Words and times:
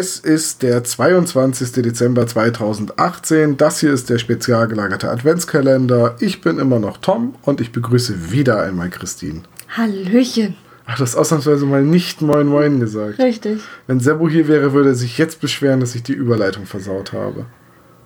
Es 0.00 0.20
ist 0.20 0.62
der 0.62 0.84
22. 0.84 1.72
Dezember 1.72 2.24
2018. 2.24 3.56
Das 3.56 3.80
hier 3.80 3.92
ist 3.92 4.08
der 4.08 4.18
spezial 4.18 4.68
gelagerte 4.68 5.10
Adventskalender. 5.10 6.14
Ich 6.20 6.40
bin 6.40 6.60
immer 6.60 6.78
noch 6.78 6.98
Tom 6.98 7.34
und 7.42 7.60
ich 7.60 7.72
begrüße 7.72 8.30
wieder 8.30 8.62
einmal 8.62 8.90
Christine. 8.90 9.42
Hallöchen. 9.76 10.54
Ach, 10.86 10.98
du 10.98 11.02
hast 11.02 11.16
ausnahmsweise 11.16 11.66
mal 11.66 11.82
nicht 11.82 12.22
Moin 12.22 12.46
Moin 12.46 12.78
gesagt. 12.78 13.18
Richtig. 13.18 13.60
Wenn 13.88 13.98
Sebo 13.98 14.28
hier 14.28 14.46
wäre, 14.46 14.72
würde 14.72 14.90
er 14.90 14.94
sich 14.94 15.18
jetzt 15.18 15.40
beschweren, 15.40 15.80
dass 15.80 15.96
ich 15.96 16.04
die 16.04 16.12
Überleitung 16.12 16.64
versaut 16.64 17.12
habe. 17.12 17.46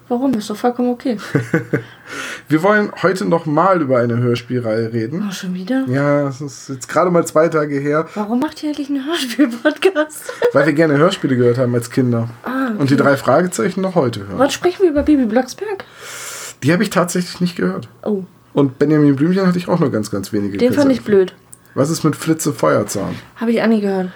Warum? 0.09 0.34
Ist 0.34 0.51
doch 0.51 0.56
vollkommen 0.56 0.91
okay. 0.91 1.16
Wir 2.48 2.62
wollen 2.62 2.93
heute 3.02 3.24
noch 3.24 3.47
mal 3.47 3.80
über 3.80 3.98
eine 3.98 4.19
Hörspielreihe 4.19 4.93
reden. 4.93 5.24
Oh, 5.29 5.33
schon 5.33 5.55
wieder? 5.55 5.84
Ja, 5.88 6.29
es 6.29 6.41
ist 6.41 6.69
jetzt 6.69 6.88
gerade 6.88 7.10
mal 7.10 7.27
zwei 7.27 7.48
Tage 7.48 7.79
her, 7.79 8.07
Warum 8.15 8.41
macht 8.41 8.62
ihr 8.62 8.70
eigentlich 8.70 8.91
einen 8.91 9.07
Hörspiel-Podcast? 9.07 10.33
weil 10.52 10.66
wir 10.66 10.73
gerne 10.73 10.98
Hörspiele 10.98 11.37
gehört 11.37 11.59
haben 11.59 11.74
als 11.74 11.91
Kinder. 11.91 12.29
Ah, 12.43 12.73
Und 12.79 12.91
die 12.91 12.96
drei 12.96 13.16
Fragezeichen 13.16 13.80
noch 13.80 13.95
heute 13.95 14.26
hören. 14.26 14.38
Was 14.38 14.52
sprechen 14.52 14.82
wir 14.82 14.91
über 14.91 15.02
Bibi 15.02 15.24
Blocksberg? 15.24 15.85
Die 16.63 16.73
habe 16.73 16.82
ich 16.82 16.91
tatsächlich 16.91 17.41
nicht 17.41 17.57
gehört. 17.57 17.88
Oh, 18.02 18.24
Und 18.52 18.79
Benjamin 18.79 19.16
Blümchen 19.16 19.46
hatte 19.46 19.59
ich 19.59 19.69
auch 19.69 19.79
nur 19.80 19.91
ganz, 19.91 20.10
ganz 20.10 20.32
wenige. 20.32 20.59
den 20.59 20.73
fand 20.73 20.93
ich 20.93 21.02
blöd. 21.02 21.35
Was 21.74 21.88
ist 21.88 22.04
mit 22.04 22.16
Flitze 22.16 22.52
Feuerzahn? 22.52 23.15
Habe 23.37 23.51
ich 23.52 23.63
Anni 23.63 23.80
gehört. 23.80 24.10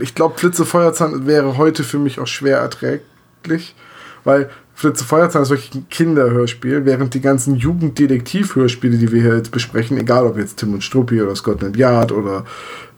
Ich 0.00 0.14
glaube, 0.14 0.38
Flitze 0.38 0.64
Feuerzahn 0.64 1.26
wäre 1.26 1.56
heute 1.56 1.82
für 1.82 1.98
mich 1.98 2.20
auch 2.20 2.28
schwer 2.28 2.58
erträglich, 2.58 3.74
weil 4.22 4.50
Flitze 4.82 5.04
Feuerzahn 5.04 5.42
ist 5.42 5.50
wirklich 5.50 5.72
ein 5.76 5.86
Kinderhörspiel, 5.90 6.84
während 6.84 7.14
die 7.14 7.20
ganzen 7.20 7.54
Jugenddetektiv-Hörspiele, 7.54 8.98
die 8.98 9.12
wir 9.12 9.22
hier 9.22 9.36
jetzt 9.36 9.52
besprechen, 9.52 9.96
egal 9.96 10.26
ob 10.26 10.36
jetzt 10.36 10.56
Tim 10.56 10.74
und 10.74 10.82
Struppi 10.82 11.22
oder 11.22 11.36
Scotland 11.36 11.76
Yard 11.76 12.10
oder 12.10 12.44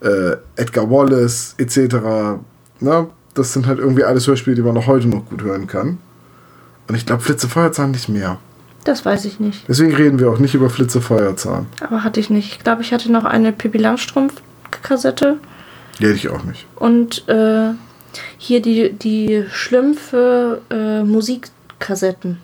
äh, 0.01 0.35
Edgar 0.55 0.89
Wallace 0.89 1.53
etc., 1.59 1.77
ne, 2.79 3.07
das 3.35 3.53
sind 3.53 3.67
halt 3.67 3.77
irgendwie 3.77 4.03
alles 4.03 4.25
Hörspiele, 4.25 4.55
die 4.55 4.63
man 4.63 4.75
auch 4.77 4.87
heute 4.87 5.07
noch 5.07 5.25
gut 5.25 5.43
hören 5.43 5.67
kann. 5.67 5.99
Und 6.87 6.95
ich 6.95 7.05
glaube, 7.05 7.21
Flitze 7.21 7.47
Feuerzahn 7.47 7.91
nicht 7.91 8.09
mehr. 8.09 8.39
Das 8.83 9.05
weiß 9.05 9.25
ich 9.25 9.39
nicht. 9.39 9.67
Deswegen 9.67 9.93
reden 9.93 10.17
wir 10.17 10.31
auch 10.31 10.39
nicht 10.39 10.55
über 10.55 10.71
Flitze 10.71 11.01
Feuerzahn. 11.01 11.67
Aber 11.81 12.03
hatte 12.03 12.19
ich 12.19 12.31
nicht. 12.31 12.51
Ich 12.53 12.63
glaube, 12.63 12.81
ich 12.81 12.93
hatte 12.93 13.11
noch 13.11 13.25
eine 13.25 13.51
Pippi 13.51 13.77
Langstrumpf-Kassette. 13.77 15.37
Die 15.99 16.05
hätte 16.05 16.15
ich 16.15 16.29
auch 16.29 16.45
nicht. 16.45 16.65
Und 16.77 17.27
äh, 17.27 17.73
hier 18.39 18.61
die, 18.63 18.93
die 18.93 19.45
Schlümpfe 19.51 20.61
äh, 20.71 21.03
Musikkassetten. 21.75 22.37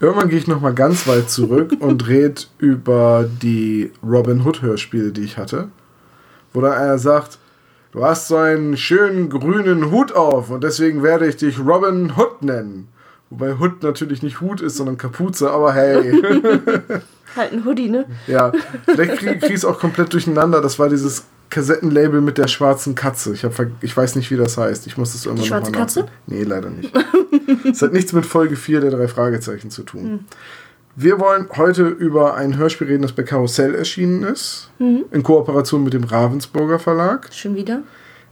Irgendwann 0.00 0.28
gehe 0.28 0.38
ich 0.38 0.46
nochmal 0.46 0.74
ganz 0.74 1.06
weit 1.06 1.30
zurück 1.30 1.72
und 1.80 2.08
rede 2.08 2.42
über 2.58 3.28
die 3.42 3.92
Robin 4.02 4.44
Hood 4.44 4.62
Hörspiele, 4.62 5.12
die 5.12 5.22
ich 5.22 5.38
hatte. 5.38 5.68
Wo 6.52 6.60
dann 6.60 6.72
einer 6.72 6.98
sagt, 6.98 7.38
du 7.92 8.04
hast 8.04 8.28
so 8.28 8.36
einen 8.36 8.76
schönen 8.76 9.28
grünen 9.28 9.90
Hut 9.90 10.12
auf 10.12 10.50
und 10.50 10.64
deswegen 10.64 11.02
werde 11.02 11.26
ich 11.26 11.36
dich 11.36 11.58
Robin 11.58 12.12
Hood 12.16 12.42
nennen. 12.42 12.88
Wobei 13.30 13.54
Hood 13.54 13.82
natürlich 13.82 14.22
nicht 14.22 14.40
Hut 14.40 14.60
ist, 14.60 14.76
sondern 14.76 14.98
Kapuze, 14.98 15.50
aber 15.50 15.72
hey. 15.72 16.22
Halt 17.36 17.52
ein 17.52 17.64
Hoodie, 17.64 17.88
ne? 17.88 18.06
ja, 18.28 18.52
vielleicht 18.84 19.18
kriege 19.18 19.46
ich 19.46 19.52
es 19.54 19.64
auch 19.64 19.80
komplett 19.80 20.12
durcheinander. 20.12 20.60
Das 20.60 20.78
war 20.78 20.88
dieses 20.88 21.24
Kassettenlabel 21.54 22.20
mit 22.20 22.36
der 22.36 22.48
schwarzen 22.48 22.96
Katze. 22.96 23.32
Ich, 23.32 23.44
hab, 23.44 23.52
ich 23.80 23.96
weiß 23.96 24.16
nicht, 24.16 24.28
wie 24.32 24.36
das 24.36 24.58
heißt. 24.58 24.88
Ich 24.88 24.96
muss 24.98 25.12
das 25.12 25.24
irgendwann 25.24 25.42
Die 25.44 25.48
schwarze 25.48 25.70
noch 25.70 25.78
mal 25.78 25.84
Katze? 25.84 26.00
nachsehen. 26.00 26.16
Nee, 26.26 26.42
leider 26.42 26.70
nicht. 26.70 26.92
Es 27.70 27.80
hat 27.80 27.92
nichts 27.92 28.12
mit 28.12 28.26
Folge 28.26 28.56
4 28.56 28.80
der 28.80 28.90
drei 28.90 29.06
Fragezeichen 29.06 29.70
zu 29.70 29.84
tun. 29.84 30.02
Hm. 30.02 30.18
Wir 30.96 31.20
wollen 31.20 31.48
heute 31.56 31.86
über 31.86 32.34
ein 32.34 32.56
Hörspiel 32.56 32.88
reden, 32.88 33.02
das 33.02 33.12
bei 33.12 33.22
Karussell 33.22 33.74
erschienen 33.74 34.24
ist. 34.24 34.70
Hm. 34.78 35.04
In 35.12 35.22
Kooperation 35.22 35.84
mit 35.84 35.92
dem 35.92 36.02
Ravensburger 36.04 36.78
Verlag. 36.80 37.28
Schon 37.32 37.54
wieder? 37.54 37.82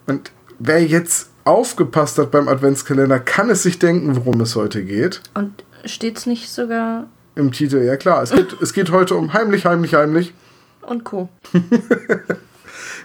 Und 0.07 0.33
wer 0.59 0.85
jetzt 0.85 1.31
aufgepasst 1.45 2.19
hat 2.19 2.33
beim 2.33 2.49
Adventskalender, 2.49 3.21
kann 3.21 3.51
es 3.51 3.63
sich 3.63 3.79
denken, 3.79 4.17
worum 4.17 4.41
es 4.41 4.57
heute 4.57 4.85
geht. 4.85 5.21
Und 5.35 5.63
steht's 5.85 6.27
nicht 6.27 6.49
sogar 6.51 7.07
Im 7.37 7.53
Titel, 7.53 7.79
ja 7.83 7.97
klar. 7.97 8.23
Es 8.23 8.31
geht, 8.33 8.57
es 8.61 8.73
geht 8.73 8.91
heute 8.91 9.15
um 9.15 9.33
Heimlich, 9.33 9.65
Heimlich, 9.65 9.95
Heimlich. 9.95 10.35
und 10.83 11.05
Co. 11.05 11.29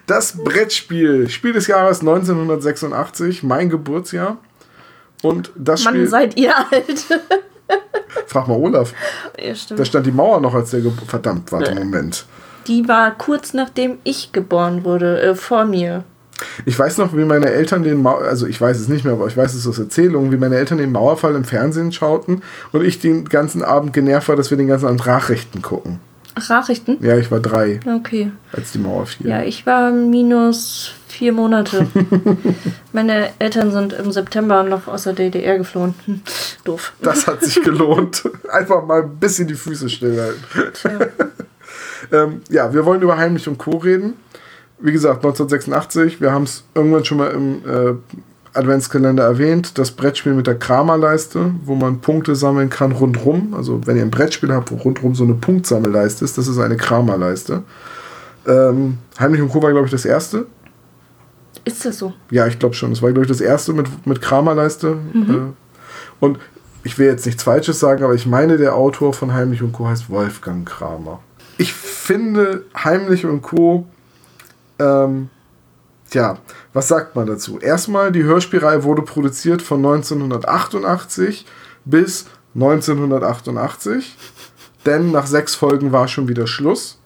Das 0.07 0.37
Brettspiel, 0.37 1.29
Spiel 1.29 1.53
des 1.53 1.67
Jahres 1.67 1.99
1986, 1.99 3.43
mein 3.43 3.69
Geburtsjahr. 3.69 4.37
Und 5.21 5.51
das 5.55 5.83
Mann, 5.83 5.95
Spiel. 5.95 6.07
seid 6.07 6.37
ihr 6.37 6.55
alt. 6.57 7.05
Frag 8.27 8.47
mal 8.47 8.55
Olaf. 8.55 8.93
ja, 9.37 9.53
Da 9.75 9.85
stand 9.85 10.05
die 10.05 10.11
Mauer 10.11 10.39
noch 10.39 10.53
als 10.53 10.71
der. 10.71 10.79
Ge 10.79 10.91
Verdammt, 11.05 11.51
warte. 11.51 11.75
Moment. 11.75 12.25
Die 12.67 12.87
war 12.87 13.17
kurz 13.17 13.53
nachdem 13.53 13.97
ich 14.03 14.31
geboren 14.31 14.85
wurde, 14.85 15.21
äh, 15.21 15.35
vor 15.35 15.65
mir. 15.65 16.03
Ich 16.65 16.77
weiß 16.77 16.99
noch, 16.99 17.15
wie 17.15 17.25
meine 17.25 17.49
Eltern 17.49 17.83
den 17.83 18.01
Mauer, 18.01 18.21
also 18.21 18.45
ich 18.45 18.61
weiß 18.61 18.79
es 18.79 18.87
nicht 18.87 19.03
mehr, 19.03 19.13
aber 19.13 19.27
ich 19.27 19.35
weiß 19.35 19.55
es 19.55 19.67
aus 19.67 19.79
Erzählungen, 19.79 20.31
wie 20.31 20.37
meine 20.37 20.55
Eltern 20.55 20.77
den 20.77 20.91
Mauerfall 20.91 21.35
im 21.35 21.43
Fernsehen 21.43 21.91
schauten 21.91 22.43
und 22.71 22.85
ich 22.85 22.99
den 22.99 23.25
ganzen 23.25 23.63
Abend 23.63 23.91
genervt 23.91 24.29
war, 24.29 24.35
dass 24.35 24.51
wir 24.51 24.57
den 24.57 24.67
ganzen 24.67 24.85
Abend 24.85 25.05
Nachrichten 25.05 25.61
gucken. 25.61 25.99
Ach, 26.39 26.49
Nachrichten? 26.49 26.97
Ja, 27.01 27.17
ich 27.17 27.31
war 27.31 27.39
drei, 27.39 27.79
Okay. 27.87 28.31
als 28.51 28.71
die 28.71 28.77
Mauer 28.77 29.07
fiel. 29.07 29.27
Ja, 29.27 29.41
ich 29.41 29.65
war 29.65 29.91
minus 29.91 30.91
vier 31.07 31.31
Monate. 31.33 31.87
Meine 32.93 33.29
Eltern 33.39 33.71
sind 33.71 33.93
im 33.93 34.11
September 34.11 34.61
noch 34.63 34.87
aus 34.87 35.03
der 35.03 35.13
DDR 35.13 35.57
geflohen. 35.57 35.95
Hm, 36.05 36.21
Doof. 36.63 36.93
Das 37.01 37.25
hat 37.25 37.43
sich 37.43 37.61
gelohnt. 37.63 38.23
Einfach 38.51 38.85
mal 38.85 39.01
ein 39.01 39.17
bisschen 39.17 39.47
die 39.47 39.55
Füße 39.55 39.89
stillhalten. 39.89 40.43
ähm, 42.11 42.41
ja, 42.49 42.71
wir 42.71 42.85
wollen 42.85 43.01
über 43.01 43.17
Heimlich 43.17 43.47
und 43.47 43.57
Co. 43.57 43.77
reden. 43.77 44.13
Wie 44.79 44.91
gesagt, 44.91 45.25
1986. 45.25 46.21
Wir 46.21 46.31
haben 46.31 46.43
es 46.43 46.63
irgendwann 46.75 47.03
schon 47.03 47.17
mal 47.17 47.31
im 47.31 47.55
äh, 47.67 47.93
Adventskalender 48.57 49.23
erwähnt. 49.23 49.77
Das 49.77 49.91
Brettspiel 49.91 50.33
mit 50.33 50.47
der 50.47 50.55
Kramerleiste, 50.55 51.51
wo 51.63 51.75
man 51.75 51.99
Punkte 51.99 52.35
sammeln 52.35 52.69
kann 52.69 52.91
rundrum. 52.91 53.53
Also, 53.53 53.85
wenn 53.85 53.97
ihr 53.97 54.03
ein 54.03 54.11
Brettspiel 54.11 54.53
habt, 54.53 54.71
wo 54.71 54.75
rundrum 54.75 55.15
so 55.15 55.23
eine 55.23 55.35
Punktsammelleiste 55.35 56.25
ist, 56.25 56.37
das 56.37 56.47
ist 56.47 56.57
eine 56.57 56.77
Kramerleiste. 56.77 57.63
Ähm, 58.47 58.97
Heimlich 59.19 59.41
und 59.41 59.49
Co. 59.49 59.61
war, 59.61 59.71
glaube 59.71 59.85
ich, 59.85 59.91
das 59.91 60.05
erste. 60.05 60.45
Ist 61.65 61.85
das 61.85 61.97
so? 61.97 62.13
Ja, 62.31 62.47
ich 62.47 62.59
glaube 62.59 62.75
schon. 62.75 62.91
Das 62.91 63.01
war, 63.01 63.11
glaube 63.11 63.25
ich, 63.25 63.29
das 63.29 63.41
erste 63.41 63.73
mit, 63.73 64.07
mit 64.07 64.21
Kramerleiste. 64.21 64.97
Äh, 65.13 65.39
und 66.19 66.39
ich 66.83 66.97
will 66.97 67.07
jetzt 67.07 67.25
nichts 67.25 67.43
Falsches 67.43 67.79
sagen, 67.79 68.03
aber 68.03 68.13
ich 68.13 68.25
meine, 68.25 68.57
der 68.57 68.75
Autor 68.75 69.13
von 69.13 69.33
Heimlich 69.33 69.61
und 69.61 69.73
Co. 69.73 69.87
heißt 69.87 70.09
Wolfgang 70.09 70.67
Kramer. 70.67 71.19
Ich 71.57 71.73
finde 71.73 72.63
Heimlich 72.75 73.25
und 73.25 73.41
Co. 73.41 73.85
Ähm, 74.79 75.29
tja, 76.09 76.37
was 76.73 76.87
sagt 76.87 77.15
man 77.15 77.27
dazu? 77.27 77.59
Erstmal, 77.59 78.11
die 78.11 78.23
Hörspielreihe 78.23 78.83
wurde 78.83 79.01
produziert 79.01 79.61
von 79.61 79.85
1988 79.85 81.45
bis 81.85 82.25
1988. 82.55 84.17
Denn 84.85 85.11
nach 85.11 85.27
sechs 85.27 85.55
Folgen 85.55 85.91
war 85.91 86.07
schon 86.07 86.27
wieder 86.27 86.47
Schluss. 86.47 86.99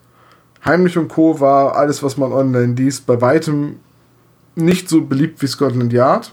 Heimlich 0.64 0.96
und 0.96 1.08
Co. 1.08 1.40
war 1.40 1.74
alles, 1.74 2.02
was 2.02 2.16
man 2.16 2.32
online 2.32 2.74
liest, 2.74 3.06
bei 3.06 3.20
weitem 3.20 3.80
nicht 4.54 4.88
so 4.88 5.02
beliebt 5.02 5.42
wie 5.42 5.46
Scotland 5.46 5.92
Yard. 5.92 6.32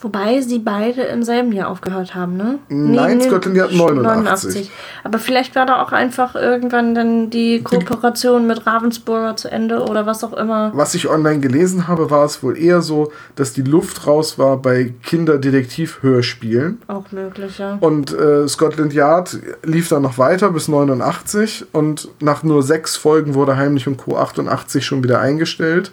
Wobei 0.00 0.40
sie 0.40 0.58
beide 0.58 1.02
im 1.02 1.22
selben 1.22 1.52
Jahr 1.52 1.68
aufgehört 1.68 2.14
haben, 2.14 2.36
ne? 2.36 2.58
Nein, 2.68 3.20
Scotland 3.20 3.56
Yard 3.56 3.72
89. 3.72 4.70
Aber 5.04 5.18
vielleicht 5.18 5.54
war 5.54 5.66
da 5.66 5.82
auch 5.82 5.92
einfach 5.92 6.34
irgendwann 6.34 6.94
dann 6.94 7.30
die 7.30 7.62
Kooperation 7.62 8.46
mit 8.46 8.66
Ravensburger 8.66 9.36
zu 9.36 9.50
Ende 9.50 9.82
oder 9.84 10.06
was 10.06 10.24
auch 10.24 10.32
immer. 10.32 10.72
Was 10.74 10.94
ich 10.94 11.08
online 11.08 11.40
gelesen 11.40 11.88
habe, 11.88 12.10
war 12.10 12.24
es 12.24 12.42
wohl 12.42 12.58
eher 12.58 12.82
so, 12.82 13.12
dass 13.36 13.52
die 13.52 13.62
Luft 13.62 14.06
raus 14.06 14.38
war 14.38 14.56
bei 14.56 14.92
Kinderdetektiv-Hörspielen. 15.02 16.82
Auch 16.88 17.12
möglich, 17.12 17.58
ja. 17.58 17.78
Und 17.80 18.12
äh, 18.12 18.48
Scotland 18.48 18.92
Yard 18.92 19.38
lief 19.62 19.88
dann 19.88 20.02
noch 20.02 20.18
weiter 20.18 20.50
bis 20.50 20.68
89 20.68 21.66
und 21.72 22.08
nach 22.20 22.42
nur 22.42 22.62
sechs 22.62 22.96
Folgen 22.96 23.34
wurde 23.34 23.56
Heimlich 23.56 23.86
und 23.86 23.96
Co. 23.96 24.16
88 24.16 24.84
schon 24.84 25.02
wieder 25.02 25.20
eingestellt. 25.20 25.92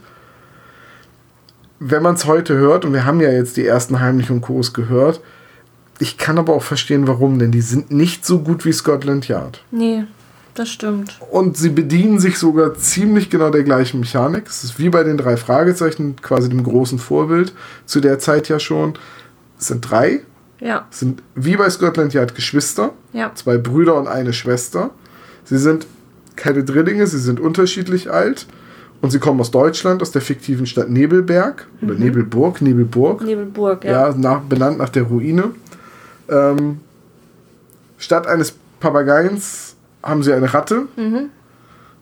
Wenn 1.79 2.03
man 2.03 2.15
es 2.15 2.25
heute 2.25 2.55
hört, 2.55 2.83
und 2.85 2.93
wir 2.93 3.05
haben 3.05 3.21
ja 3.21 3.31
jetzt 3.31 3.55
die 3.57 3.65
ersten 3.65 3.99
Heimlich 3.99 4.29
und 4.29 4.41
Co.s 4.41 4.73
gehört, 4.73 5.21
ich 5.99 6.17
kann 6.17 6.37
aber 6.37 6.53
auch 6.53 6.63
verstehen, 6.63 7.07
warum, 7.07 7.39
denn 7.39 7.51
die 7.51 7.61
sind 7.61 7.91
nicht 7.91 8.25
so 8.25 8.39
gut 8.39 8.65
wie 8.65 8.71
Scotland 8.71 9.27
Yard. 9.27 9.63
Nee, 9.71 10.05
das 10.55 10.69
stimmt. 10.69 11.17
Und 11.29 11.57
sie 11.57 11.69
bedienen 11.69 12.19
sich 12.19 12.37
sogar 12.37 12.73
ziemlich 12.75 13.29
genau 13.29 13.49
der 13.49 13.63
gleichen 13.63 13.99
Mechanik. 13.99 14.47
Es 14.47 14.63
ist 14.63 14.79
wie 14.79 14.89
bei 14.89 15.03
den 15.03 15.17
drei 15.17 15.37
Fragezeichen, 15.37 16.15
quasi 16.21 16.49
dem 16.49 16.63
großen 16.63 16.99
Vorbild, 16.99 17.53
zu 17.85 17.99
der 17.99 18.19
Zeit 18.19 18.49
ja 18.49 18.59
schon. 18.59 18.93
Es 19.57 19.67
sind 19.67 19.89
drei, 19.89 20.21
Ja, 20.59 20.87
es 20.91 20.99
sind 20.99 21.21
wie 21.35 21.57
bei 21.57 21.69
Scotland 21.69 22.13
Yard 22.13 22.35
Geschwister, 22.35 22.93
ja. 23.13 23.31
zwei 23.35 23.57
Brüder 23.57 23.95
und 23.95 24.07
eine 24.07 24.33
Schwester. 24.33 24.91
Sie 25.45 25.57
sind 25.57 25.85
keine 26.35 26.63
Drillinge, 26.63 27.07
sie 27.07 27.19
sind 27.19 27.39
unterschiedlich 27.41 28.09
alt 28.11 28.47
und 29.01 29.11
sie 29.11 29.19
kommen 29.19 29.39
aus 29.39 29.51
Deutschland, 29.51 30.01
aus 30.01 30.11
der 30.11 30.21
fiktiven 30.21 30.65
Stadt 30.65 30.89
Nebelberg 30.89 31.67
oder 31.81 31.93
Nebelburg, 31.93 32.61
Nebelburg. 32.61 33.23
Nebelburg, 33.23 33.83
ja. 33.85 34.09
Ja, 34.09 34.15
nach, 34.17 34.41
benannt 34.41 34.77
nach 34.77 34.89
der 34.89 35.03
Ruine. 35.03 35.51
Ähm, 36.29 36.79
statt 37.97 38.27
eines 38.27 38.53
Papageien 38.79 39.41
haben 40.03 40.23
sie 40.23 40.33
eine 40.33 40.53
Ratte. 40.53 40.83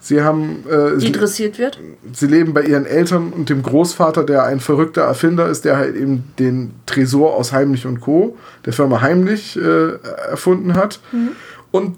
Sie 0.00 0.22
haben. 0.22 0.64
Äh, 0.68 0.96
Die 0.98 1.06
sie, 1.06 1.12
dressiert 1.12 1.58
wird. 1.58 1.80
sie 2.12 2.26
leben 2.26 2.54
bei 2.54 2.62
ihren 2.62 2.86
Eltern 2.86 3.32
und 3.32 3.48
dem 3.48 3.62
Großvater, 3.62 4.24
der 4.24 4.44
ein 4.44 4.60
verrückter 4.60 5.02
Erfinder 5.02 5.48
ist, 5.48 5.64
der 5.64 5.76
halt 5.76 5.96
eben 5.96 6.24
den 6.38 6.72
Tresor 6.86 7.34
aus 7.34 7.52
Heimlich 7.52 7.84
und 7.86 8.00
Co., 8.00 8.36
der 8.64 8.72
Firma 8.72 9.00
Heimlich, 9.00 9.56
äh, 9.56 9.94
erfunden 10.30 10.74
hat. 10.74 11.00
Und 11.72 11.96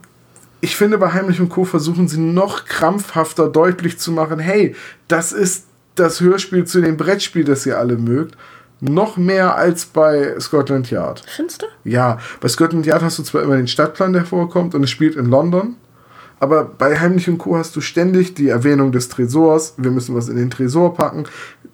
ich 0.61 0.77
finde, 0.77 0.99
bei 0.99 1.13
Heimlich 1.13 1.41
und 1.41 1.49
Co. 1.49 1.65
versuchen 1.65 2.09
sie 2.09 2.21
noch 2.21 2.65
krampfhafter 2.65 3.49
deutlich 3.49 3.99
zu 3.99 4.13
machen, 4.13 4.39
hey, 4.39 4.75
das 5.09 5.33
ist 5.33 5.67
das 5.95 6.21
Hörspiel 6.21 6.65
zu 6.65 6.81
dem 6.81 6.97
Brettspiel, 6.97 7.45
das 7.45 7.67
ihr 7.67 7.79
alle 7.79 7.97
mögt. 7.97 8.37
Noch 8.81 9.19
mehr 9.19 9.57
als 9.57 9.85
bei 9.85 10.39
Scotland 10.41 10.91
Yard. 10.91 11.23
Findest 11.27 11.63
du? 11.63 11.67
Ja, 11.85 12.19
bei 12.41 12.49
Scotland 12.49 12.87
Yard 12.87 13.03
hast 13.03 13.19
du 13.19 13.23
zwar 13.23 13.43
immer 13.43 13.57
den 13.57 13.69
Stadtplan, 13.69 14.15
der 14.15 14.25
vorkommt 14.25 14.75
und 14.75 14.83
es 14.83 14.91
spielt 14.91 15.17
in 15.17 15.27
London, 15.27 15.77
aber 16.39 16.65
bei 16.65 16.99
Heimlich 16.99 17.29
und 17.29 17.37
Co. 17.37 17.57
hast 17.57 17.77
du 17.77 17.83
ständig 17.83 18.35
die 18.35 18.49
Erwähnung 18.49 18.93
des 18.93 19.11
Tresors. 19.11 19.75
Wir 19.77 19.91
müssen 19.91 20.15
was 20.15 20.29
in 20.29 20.37
den 20.37 20.51
Tresor 20.51 20.95
packen. 20.95 21.25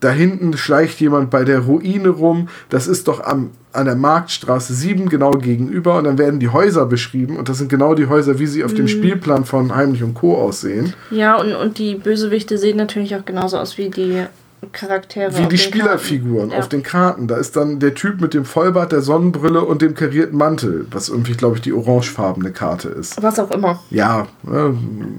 Da 0.01 0.11
hinten 0.11 0.57
schleicht 0.57 1.01
jemand 1.01 1.31
bei 1.31 1.45
der 1.45 1.61
Ruine 1.61 2.11
rum. 2.11 2.49
Das 2.69 2.87
ist 2.87 3.09
doch 3.09 3.25
am, 3.25 3.51
an 3.73 3.87
der 3.87 3.97
Marktstraße 3.97 4.75
7 4.75 5.09
genau 5.09 5.33
gegenüber. 5.33 5.97
Und 5.97 6.05
dann 6.05 6.19
werden 6.19 6.41
die 6.41 6.49
Häuser 6.49 6.87
beschrieben. 6.87 7.37
Und 7.37 7.49
das 7.49 7.59
sind 7.59 7.69
genau 7.69 7.95
die 7.95 8.07
Häuser, 8.07 8.39
wie 8.39 8.47
sie 8.47 8.65
auf 8.65 8.75
dem 8.75 8.89
Spielplan 8.89 9.45
von 9.45 9.75
Heimlich 9.75 10.03
und 10.03 10.15
Co. 10.15 10.37
aussehen. 10.37 10.95
Ja, 11.11 11.37
und, 11.41 11.55
und 11.55 11.79
die 11.79 11.95
Bösewichte 11.95 12.59
sehen 12.59 12.77
natürlich 12.77 13.17
auch 13.17 13.25
genauso 13.25 13.59
aus 13.59 13.79
wie 13.79 13.91
die 13.91 14.27
Charaktere. 14.73 15.37
Wie 15.37 15.49
die 15.49 15.59
Spielerfiguren. 15.59 16.51
Ja. 16.51 16.59
auf 16.59 16.69
den 16.69 16.83
Karten. 16.83 17.27
Da 17.27 17.37
ist 17.37 17.57
dann 17.57 17.79
der 17.79 17.95
Typ 17.95 18.21
mit 18.21 18.35
dem 18.35 18.45
Vollbart, 18.45 18.93
der 18.93 19.03
Sonnenbrille 19.03 19.63
und 19.63 19.83
dem 19.83 19.95
karierten 19.95 20.37
Mantel, 20.37 20.87
was 20.91 21.09
irgendwie, 21.09 21.33
glaube 21.33 21.57
ich, 21.57 21.63
die 21.63 21.73
orangefarbene 21.73 22.53
Karte 22.53 22.89
ist. 22.89 23.23
Was 23.23 23.39
auch 23.39 23.51
immer. 23.51 23.83
Ja, 23.91 24.27
äh, 24.47 24.71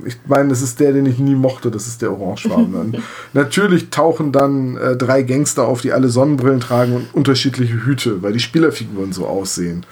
ich 0.05 0.17
meine, 0.25 0.49
das 0.49 0.61
ist 0.61 0.79
der, 0.79 0.93
den 0.93 1.05
ich 1.05 1.19
nie 1.19 1.35
mochte, 1.35 1.71
das 1.71 1.87
ist 1.87 2.01
der 2.01 2.11
orangefarbene. 2.11 3.01
Natürlich 3.33 3.89
tauchen 3.89 4.31
dann 4.31 4.77
äh, 4.77 4.95
drei 4.95 5.23
Gangster 5.23 5.67
auf, 5.67 5.81
die 5.81 5.91
alle 5.91 6.09
Sonnenbrillen 6.09 6.59
tragen 6.59 6.95
und 6.95 7.13
unterschiedliche 7.13 7.85
Hüte, 7.85 8.21
weil 8.21 8.33
die 8.33 8.39
Spielerfiguren 8.39 9.13
so 9.13 9.25
aussehen. 9.25 9.85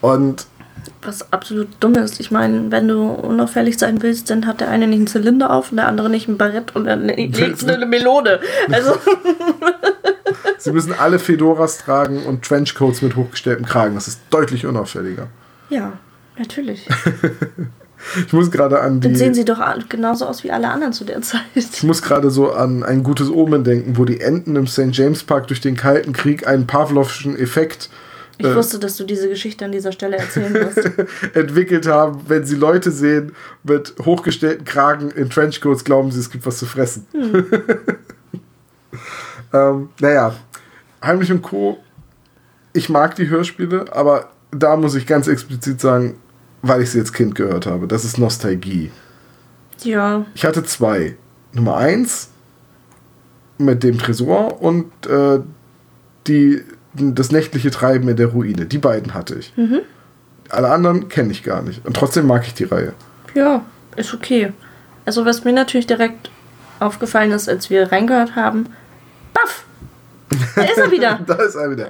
Und 0.00 0.46
Was 1.02 1.32
absolut 1.32 1.68
dumm 1.80 1.94
ist. 1.94 2.20
Ich 2.20 2.30
meine, 2.30 2.70
wenn 2.70 2.88
du 2.88 3.02
unauffällig 3.02 3.78
sein 3.78 4.02
willst, 4.02 4.30
dann 4.30 4.46
hat 4.46 4.60
der 4.60 4.68
eine 4.68 4.86
nicht 4.86 4.98
einen 4.98 5.06
Zylinder 5.06 5.50
auf 5.52 5.70
und 5.70 5.76
der 5.76 5.88
andere 5.88 6.08
nicht 6.10 6.28
ein 6.28 6.36
Barett 6.38 6.74
und 6.74 6.84
dann 6.84 7.04
legt 7.06 7.68
eine 7.68 7.86
Melone. 7.86 8.40
Also, 8.70 8.94
sie 10.58 10.72
müssen 10.72 10.92
alle 10.92 11.18
Fedoras 11.18 11.78
tragen 11.78 12.24
und 12.24 12.44
Trenchcoats 12.44 13.02
mit 13.02 13.16
hochgestelltem 13.16 13.66
Kragen. 13.66 13.94
Das 13.94 14.08
ist 14.08 14.20
deutlich 14.30 14.66
unauffälliger. 14.66 15.28
ja, 15.70 15.92
natürlich. 16.38 16.86
Ich 18.26 18.32
muss 18.32 18.50
gerade 18.50 18.80
an 18.80 19.00
Dann 19.00 19.14
sehen 19.14 19.32
die. 19.32 19.40
sie 19.40 19.44
doch 19.44 19.60
genauso 19.88 20.26
aus 20.26 20.44
wie 20.44 20.50
alle 20.50 20.68
anderen 20.68 20.92
zu 20.92 21.04
der 21.04 21.22
Zeit. 21.22 21.40
Ich 21.54 21.82
muss 21.84 22.02
gerade 22.02 22.30
so 22.30 22.52
an 22.52 22.82
ein 22.82 23.02
gutes 23.02 23.30
Omen 23.30 23.64
denken, 23.64 23.96
wo 23.96 24.04
die 24.04 24.20
Enten 24.20 24.56
im 24.56 24.66
St. 24.66 24.88
James 24.92 25.24
Park 25.24 25.46
durch 25.48 25.60
den 25.60 25.76
Kalten 25.76 26.12
Krieg 26.12 26.46
einen 26.46 26.66
Pavlovschen 26.66 27.34
Effekt 27.38 27.88
Ich 28.38 28.46
Äh. 28.46 28.54
wusste, 28.56 28.78
dass 28.78 28.96
du 28.96 29.04
diese 29.04 29.28
Geschichte 29.28 29.64
an 29.64 29.72
dieser 29.72 29.92
Stelle 29.92 30.16
erzählen 30.16 30.52
wirst. 30.54 30.90
entwickelt 31.34 31.86
haben. 31.86 32.20
Wenn 32.26 32.44
sie 32.44 32.56
Leute 32.56 32.90
sehen 32.90 33.32
mit 33.62 33.94
hochgestellten 34.04 34.64
Kragen 34.64 35.10
in 35.10 35.30
Trenchcoats, 35.30 35.84
glauben 35.84 36.10
sie, 36.10 36.20
es 36.20 36.30
gibt 36.30 36.44
was 36.46 36.58
zu 36.58 36.66
fressen. 36.66 37.06
ähm, 39.52 39.88
naja, 40.00 40.34
Heimlich 41.02 41.30
und 41.30 41.42
Co. 41.42 41.78
Ich 42.72 42.88
mag 42.88 43.14
die 43.14 43.28
Hörspiele, 43.28 43.84
aber 43.94 44.30
da 44.50 44.76
muss 44.76 44.94
ich 44.94 45.06
ganz 45.06 45.28
explizit 45.28 45.80
sagen, 45.80 46.16
weil 46.62 46.82
ich 46.82 46.90
sie 46.90 46.98
als 47.00 47.12
Kind 47.12 47.34
gehört 47.34 47.66
habe. 47.66 47.86
Das 47.86 48.04
ist 48.04 48.18
Nostalgie. 48.18 48.90
ja, 49.82 50.24
Ich 50.34 50.44
hatte 50.44 50.64
zwei. 50.64 51.16
Nummer 51.52 51.76
eins 51.76 52.30
mit 53.58 53.84
dem 53.84 53.98
Tresor 53.98 54.60
und 54.60 54.90
äh, 55.06 55.38
die, 56.26 56.62
das 56.94 57.30
nächtliche 57.32 57.70
Treiben 57.70 58.08
in 58.08 58.16
der 58.16 58.28
Ruine. 58.28 58.66
Die 58.66 58.78
beiden 58.78 59.14
hatte 59.14 59.34
ich. 59.34 59.52
Alle 60.48 60.68
anderen 60.70 61.08
kenne 61.08 61.32
ich 61.32 61.42
gar 61.42 61.62
nicht. 61.62 61.84
Und 61.84 61.96
trotzdem 61.96 62.26
mag 62.26 62.46
ich 62.46 62.54
die 62.54 62.64
Reihe. 62.64 62.92
ja, 63.34 63.62
ist 63.96 64.12
okay. 64.14 64.52
Also, 65.04 65.24
was 65.24 65.44
mir 65.44 65.52
natürlich 65.52 65.86
direkt 65.86 66.30
aufgefallen 66.80 67.30
ist, 67.32 67.48
als 67.48 67.70
wir 67.70 67.92
reingehört 67.92 68.34
haben, 68.36 68.66
baff! 69.32 69.64
Da 70.56 70.62
ist 70.62 70.78
er 70.78 70.90
wieder. 70.90 71.20
da 71.26 71.34
ist 71.34 71.54
er 71.54 71.70
wieder. 71.70 71.88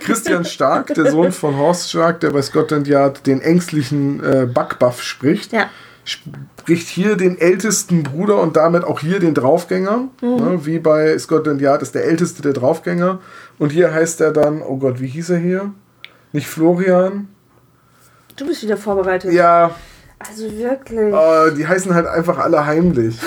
Christian 0.00 0.44
Stark, 0.44 0.94
der 0.94 1.10
Sohn 1.10 1.32
von 1.32 1.56
Horst 1.56 1.90
Stark, 1.90 2.20
der 2.20 2.30
bei 2.30 2.40
Scotland 2.40 2.86
Yard 2.88 3.26
den 3.26 3.40
ängstlichen 3.42 4.22
äh, 4.24 4.46
Buckbuff 4.46 5.02
spricht, 5.02 5.52
Ja. 5.52 5.68
Spricht 6.04 6.88
hier 6.88 7.16
den 7.16 7.38
ältesten 7.38 8.02
Bruder 8.02 8.40
und 8.40 8.56
damit 8.56 8.84
auch 8.84 9.00
hier 9.00 9.20
den 9.20 9.34
Draufgänger. 9.34 10.08
Ne, 10.20 10.60
wie 10.64 10.78
bei 10.78 11.16
Scotland 11.18 11.60
Yard 11.60 11.82
ist 11.82 11.94
der 11.94 12.04
älteste 12.04 12.42
der 12.42 12.52
Draufgänger. 12.52 13.20
Und 13.58 13.70
hier 13.70 13.92
heißt 13.94 14.20
er 14.20 14.32
dann, 14.32 14.62
oh 14.62 14.76
Gott, 14.78 15.00
wie 15.00 15.06
hieß 15.06 15.30
er 15.30 15.38
hier? 15.38 15.72
Nicht 16.32 16.48
Florian? 16.48 17.28
Du 18.36 18.46
bist 18.46 18.62
wieder 18.62 18.76
vorbereitet. 18.76 19.32
Ja, 19.32 19.74
Also 20.18 20.50
wirklich. 20.50 21.14
äh, 21.14 21.54
die 21.54 21.66
heißen 21.66 21.94
halt 21.94 22.06
einfach 22.06 22.38
alle 22.38 22.64
heimlich. 22.66 23.18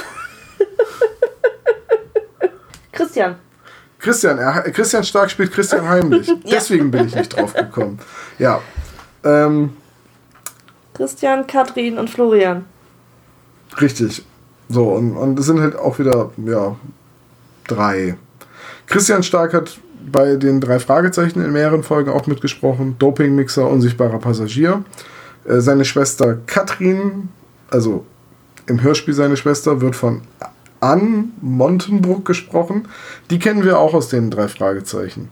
Christian. 2.92 3.36
Christian, 4.00 4.38
er, 4.38 4.62
Christian 4.72 5.04
Stark 5.04 5.32
spielt 5.32 5.52
Christian 5.52 5.88
heimlich. 5.88 6.32
Deswegen 6.50 6.92
bin 6.92 7.08
ich 7.08 7.16
nicht 7.16 7.36
drauf 7.36 7.54
gekommen. 7.54 8.00
Ja. 8.40 8.62
Ähm, 9.24 9.76
Christian, 10.96 11.46
Katrin 11.46 11.98
und 11.98 12.10
Florian. 12.10 12.66
Richtig. 13.80 14.24
So, 14.70 14.90
und, 14.90 15.16
und 15.16 15.38
es 15.38 15.46
sind 15.46 15.60
halt 15.60 15.76
auch 15.76 16.00
wieder, 16.00 16.32
ja, 16.38 16.76
drei. 17.68 18.18
Christian 18.88 19.24
Stark 19.24 19.54
hat 19.54 19.78
bei 20.12 20.36
den 20.36 20.62
drei 20.62 20.80
Fragezeichen 20.80 21.44
in 21.44 21.52
mehreren 21.52 21.84
Folgen 21.84 22.10
auch 22.10 22.28
mitgesprochen. 22.28 22.96
Dopingmixer, 22.98 23.68
unsichtbarer 23.68 24.20
Passagier. 24.20 24.84
Äh, 25.46 25.60
seine 25.60 25.86
Schwester 25.86 26.38
Katrin, 26.46 27.30
also 27.70 28.06
im 28.68 28.82
Hörspiel 28.82 29.14
seine 29.14 29.38
Schwester, 29.38 29.82
wird 29.82 29.96
von 29.96 30.22
Ann 30.80 31.34
Montenbruck 31.42 32.26
gesprochen. 32.26 32.88
Die 33.30 33.40
kennen 33.40 33.64
wir 33.64 33.80
auch 33.80 33.94
aus 33.94 34.10
den 34.10 34.32
drei 34.32 34.48
Fragezeichen. 34.48 35.30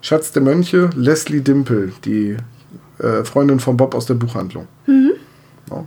Schatz 0.00 0.32
der 0.32 0.42
Mönche, 0.42 0.90
Leslie 0.94 1.40
Dimple, 1.40 1.92
die 2.04 2.36
äh, 2.98 3.24
Freundin 3.24 3.60
von 3.60 3.76
Bob 3.76 3.94
aus 3.94 4.06
der 4.06 4.14
Buchhandlung. 4.14 4.66
Ja. 5.70 5.84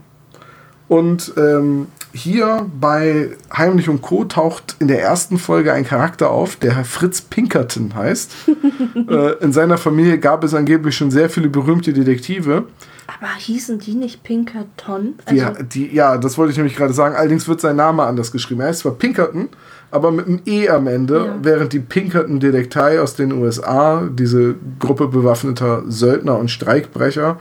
Und 0.87 1.33
ähm, 1.37 1.87
hier 2.13 2.69
bei 2.79 3.29
Heimlich 3.55 3.87
und 3.87 4.01
Co. 4.01 4.25
taucht 4.25 4.75
in 4.79 4.89
der 4.89 5.01
ersten 5.01 5.37
Folge 5.37 5.71
ein 5.71 5.85
Charakter 5.85 6.29
auf, 6.29 6.57
der 6.57 6.75
Herr 6.75 6.83
Fritz 6.83 7.21
Pinkerton 7.21 7.95
heißt. 7.95 8.31
äh, 9.09 9.43
in 9.43 9.53
seiner 9.53 9.77
Familie 9.77 10.19
gab 10.19 10.43
es 10.43 10.53
angeblich 10.53 10.95
schon 10.95 11.11
sehr 11.11 11.29
viele 11.29 11.47
berühmte 11.47 11.93
Detektive. 11.93 12.65
Aber 13.07 13.33
hießen 13.37 13.79
die 13.79 13.93
nicht 13.93 14.23
Pinkerton? 14.23 15.15
Die, 15.29 15.41
Also, 15.41 15.63
die, 15.63 15.93
ja, 15.93 16.17
das 16.17 16.37
wollte 16.37 16.51
ich 16.51 16.57
nämlich 16.57 16.75
gerade 16.75 16.93
sagen. 16.93 17.15
Allerdings 17.15 17.47
wird 17.47 17.61
sein 17.61 17.75
Name 17.75 18.03
anders 18.03 18.31
geschrieben. 18.31 18.61
Er 18.61 18.67
heißt 18.67 18.81
zwar 18.81 18.93
Pinkerton, 18.93 19.49
aber 19.91 20.11
mit 20.11 20.25
einem 20.27 20.39
E 20.45 20.69
am 20.69 20.87
Ende, 20.87 21.17
Ja. 21.25 21.35
während 21.41 21.73
die 21.73 21.79
Pinkerton 21.79 22.39
Detektei 22.39 22.99
aus 23.01 23.15
den 23.15 23.31
USA, 23.33 24.07
diese 24.11 24.55
Gruppe 24.79 25.07
bewaffneter 25.07 25.83
Söldner 25.87 26.37
und 26.37 26.49
Streikbrecher, 26.49 27.39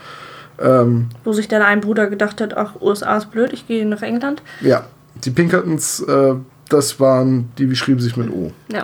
ähm, 0.61 1.07
wo 1.25 1.33
sich 1.33 1.49
dann 1.49 1.62
ein 1.62 1.80
Bruder 1.80 2.09
gedacht 2.09 2.40
hat, 2.40 2.57
ach, 2.57 2.80
USA 2.80 3.16
ist 3.16 3.30
blöd, 3.30 3.52
ich 3.52 3.66
gehe 3.66 3.87
nach 3.87 4.02
England. 4.02 4.42
ja, 4.61 4.85
die 5.25 5.30
Pinkertons, 5.30 6.00
äh, 6.00 6.35
das 6.69 7.00
waren, 7.00 7.50
die 7.59 7.75
schrieben 7.76 8.00
sich 8.00 8.16
mit 8.16 8.30
O. 8.30 8.52
Ja. 8.73 8.83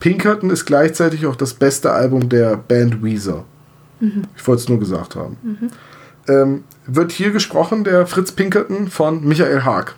Pinkerton 0.00 0.50
ist 0.50 0.64
gleichzeitig 0.66 1.26
auch 1.26 1.36
das 1.36 1.54
beste 1.54 1.90
Album 1.92 2.28
der 2.28 2.56
Band 2.56 3.02
Weezer. 3.02 3.44
Ich 4.36 4.46
wollte 4.46 4.60
es 4.62 4.68
nur 4.68 4.78
gesagt 4.78 5.16
haben. 5.16 5.36
Ähm, 6.28 6.64
wird 6.86 7.12
hier 7.12 7.30
gesprochen, 7.30 7.82
der 7.82 8.06
Fritz 8.06 8.30
Pinkerton 8.32 8.88
von 8.88 9.24
Michael 9.26 9.62
Haag. 9.64 9.94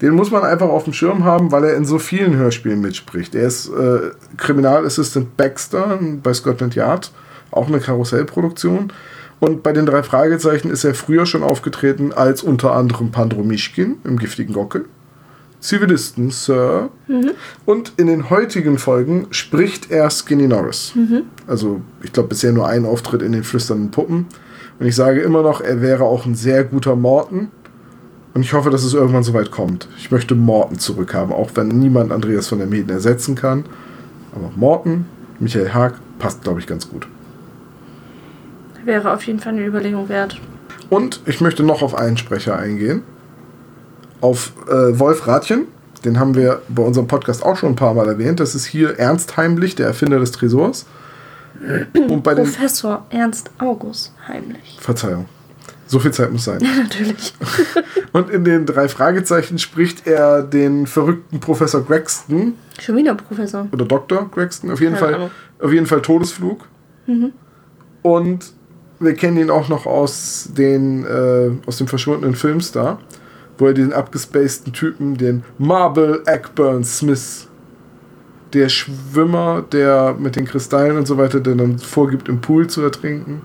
Den 0.00 0.14
muss 0.14 0.30
man 0.30 0.42
einfach 0.42 0.68
auf 0.68 0.84
dem 0.84 0.92
Schirm 0.92 1.24
haben, 1.24 1.52
weil 1.52 1.64
er 1.64 1.76
in 1.76 1.84
so 1.84 1.98
vielen 1.98 2.36
Hörspielen 2.36 2.80
mitspricht. 2.80 3.34
Er 3.34 3.46
ist 3.46 3.68
äh, 3.68 4.10
Kriminalassistent 4.36 5.36
Baxter 5.36 5.98
bei 6.22 6.34
Scotland 6.34 6.74
Yard, 6.74 7.12
auch 7.50 7.68
eine 7.68 7.80
Karussellproduktion. 7.80 8.92
Und 9.40 9.62
bei 9.62 9.72
den 9.72 9.86
drei 9.86 10.02
Fragezeichen 10.04 10.70
ist 10.70 10.84
er 10.84 10.94
früher 10.94 11.26
schon 11.26 11.42
aufgetreten 11.42 12.12
als 12.12 12.42
unter 12.42 12.72
anderem 12.74 13.10
Pandro 13.10 13.42
Mischkin 13.42 13.96
im 14.04 14.18
Giftigen 14.18 14.52
Gockel. 14.54 14.84
Zivilisten, 15.58 16.30
Sir. 16.30 16.90
Und 17.64 17.92
in 17.96 18.08
den 18.08 18.30
heutigen 18.30 18.78
Folgen 18.78 19.28
spricht 19.30 19.90
er 19.90 20.10
Skinny 20.10 20.46
Norris. 20.48 20.92
Also, 21.46 21.80
ich 22.02 22.12
glaube, 22.12 22.30
bisher 22.30 22.52
nur 22.52 22.66
ein 22.68 22.84
Auftritt 22.84 23.22
in 23.22 23.32
den 23.32 23.44
flüsternden 23.44 23.90
Puppen. 23.90 24.26
Und 24.78 24.86
ich 24.86 24.96
sage 24.96 25.20
immer 25.20 25.42
noch, 25.42 25.60
er 25.60 25.80
wäre 25.80 26.04
auch 26.04 26.26
ein 26.26 26.34
sehr 26.34 26.64
guter 26.64 26.96
Morten. 26.96 27.50
Und 28.34 28.42
ich 28.42 28.52
hoffe, 28.54 28.70
dass 28.70 28.82
es 28.82 28.94
irgendwann 28.94 29.22
soweit 29.22 29.50
kommt. 29.50 29.88
Ich 29.98 30.10
möchte 30.10 30.34
Morten 30.34 30.78
zurückhaben, 30.78 31.32
auch 31.34 31.50
wenn 31.54 31.68
niemand 31.68 32.12
Andreas 32.12 32.48
von 32.48 32.58
der 32.58 32.66
Mieten 32.66 32.90
ersetzen 32.90 33.34
kann. 33.34 33.64
Aber 34.34 34.50
Morten, 34.56 35.06
Michael 35.38 35.72
Haag, 35.74 35.94
passt, 36.18 36.42
glaube 36.42 36.60
ich, 36.60 36.66
ganz 36.66 36.88
gut. 36.88 37.06
Wäre 38.84 39.12
auf 39.12 39.22
jeden 39.26 39.38
Fall 39.38 39.52
eine 39.52 39.66
Überlegung 39.66 40.08
wert. 40.08 40.40
Und 40.88 41.20
ich 41.26 41.40
möchte 41.40 41.62
noch 41.62 41.82
auf 41.82 41.94
einen 41.94 42.16
Sprecher 42.16 42.56
eingehen. 42.58 43.02
auf 44.20 44.52
äh, 44.68 44.98
Wolf 44.98 45.26
Rathjen. 45.26 45.66
Den 46.04 46.18
haben 46.18 46.34
wir 46.34 46.62
bei 46.68 46.82
unserem 46.82 47.06
Podcast 47.06 47.44
auch 47.44 47.56
schon 47.56 47.70
ein 47.70 47.76
paar 47.76 47.94
Mal 47.94 48.08
erwähnt. 48.08 48.40
Das 48.40 48.54
ist 48.54 48.64
hier 48.64 48.98
Ernst 48.98 49.36
Heimlich, 49.36 49.74
der 49.74 49.86
Erfinder 49.86 50.18
des 50.18 50.32
Tresors. 50.32 50.86
Und 51.94 52.22
bei 52.22 52.34
Professor 52.34 53.06
Ernst 53.10 53.50
August 53.58 54.12
Heimlich. 54.26 54.78
Verzeihung. 54.80 55.26
So 55.92 55.98
viel 55.98 56.10
Zeit 56.10 56.32
muss 56.32 56.44
sein. 56.44 56.58
Ja, 56.62 56.70
natürlich. 56.82 57.34
Und 58.12 58.30
in 58.30 58.44
den 58.44 58.64
drei 58.64 58.88
Fragezeichen 58.88 59.58
spricht 59.58 60.06
er 60.06 60.42
den 60.42 60.86
verrückten 60.86 61.38
Professor 61.38 61.84
Gregston. 61.84 62.54
Schon 62.80 62.96
wieder 62.96 63.14
Professor. 63.14 63.68
Oder 63.70 63.84
Dr. 63.84 64.26
Gregston. 64.30 64.70
Auf 64.70 64.80
jeden, 64.80 64.96
Fall, 64.96 65.30
auf 65.58 65.70
jeden 65.70 65.84
Fall 65.84 66.00
Todesflug. 66.00 66.66
Mhm. 67.06 67.32
Und 68.00 68.54
wir 69.00 69.12
kennen 69.12 69.36
ihn 69.36 69.50
auch 69.50 69.68
noch 69.68 69.84
aus, 69.84 70.48
den, 70.56 71.04
äh, 71.04 71.50
aus 71.66 71.76
dem 71.76 71.88
verschwundenen 71.88 72.36
Filmstar, 72.36 72.98
wo 73.58 73.66
er 73.66 73.74
den 73.74 73.92
abgespaceden 73.92 74.72
Typen, 74.72 75.18
den 75.18 75.44
Marble 75.58 76.22
Ackburn 76.24 76.84
Smith, 76.84 77.48
der 78.54 78.70
Schwimmer, 78.70 79.62
der 79.70 80.16
mit 80.18 80.36
den 80.36 80.46
Kristallen 80.46 80.96
und 80.96 81.06
so 81.06 81.18
weiter, 81.18 81.40
der 81.40 81.54
dann 81.54 81.78
vorgibt, 81.78 82.30
im 82.30 82.40
Pool 82.40 82.66
zu 82.68 82.80
ertrinken. 82.80 83.42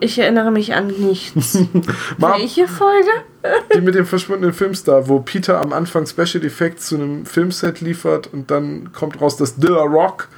Ich 0.00 0.18
erinnere 0.18 0.50
mich 0.50 0.74
an 0.74 0.88
nichts. 0.88 1.58
Welche 2.18 2.68
Folge? 2.68 3.08
die 3.74 3.80
mit 3.80 3.94
dem 3.94 4.06
verschwundenen 4.06 4.52
Filmstar, 4.52 5.08
wo 5.08 5.20
Peter 5.20 5.60
am 5.60 5.72
Anfang 5.72 6.06
Special 6.06 6.44
Effects 6.44 6.86
zu 6.86 6.96
einem 6.96 7.26
Filmset 7.26 7.80
liefert 7.80 8.32
und 8.32 8.50
dann 8.50 8.92
kommt 8.92 9.20
raus, 9.20 9.36
dass 9.36 9.56
Dilla 9.56 9.82
Rock, 9.82 10.28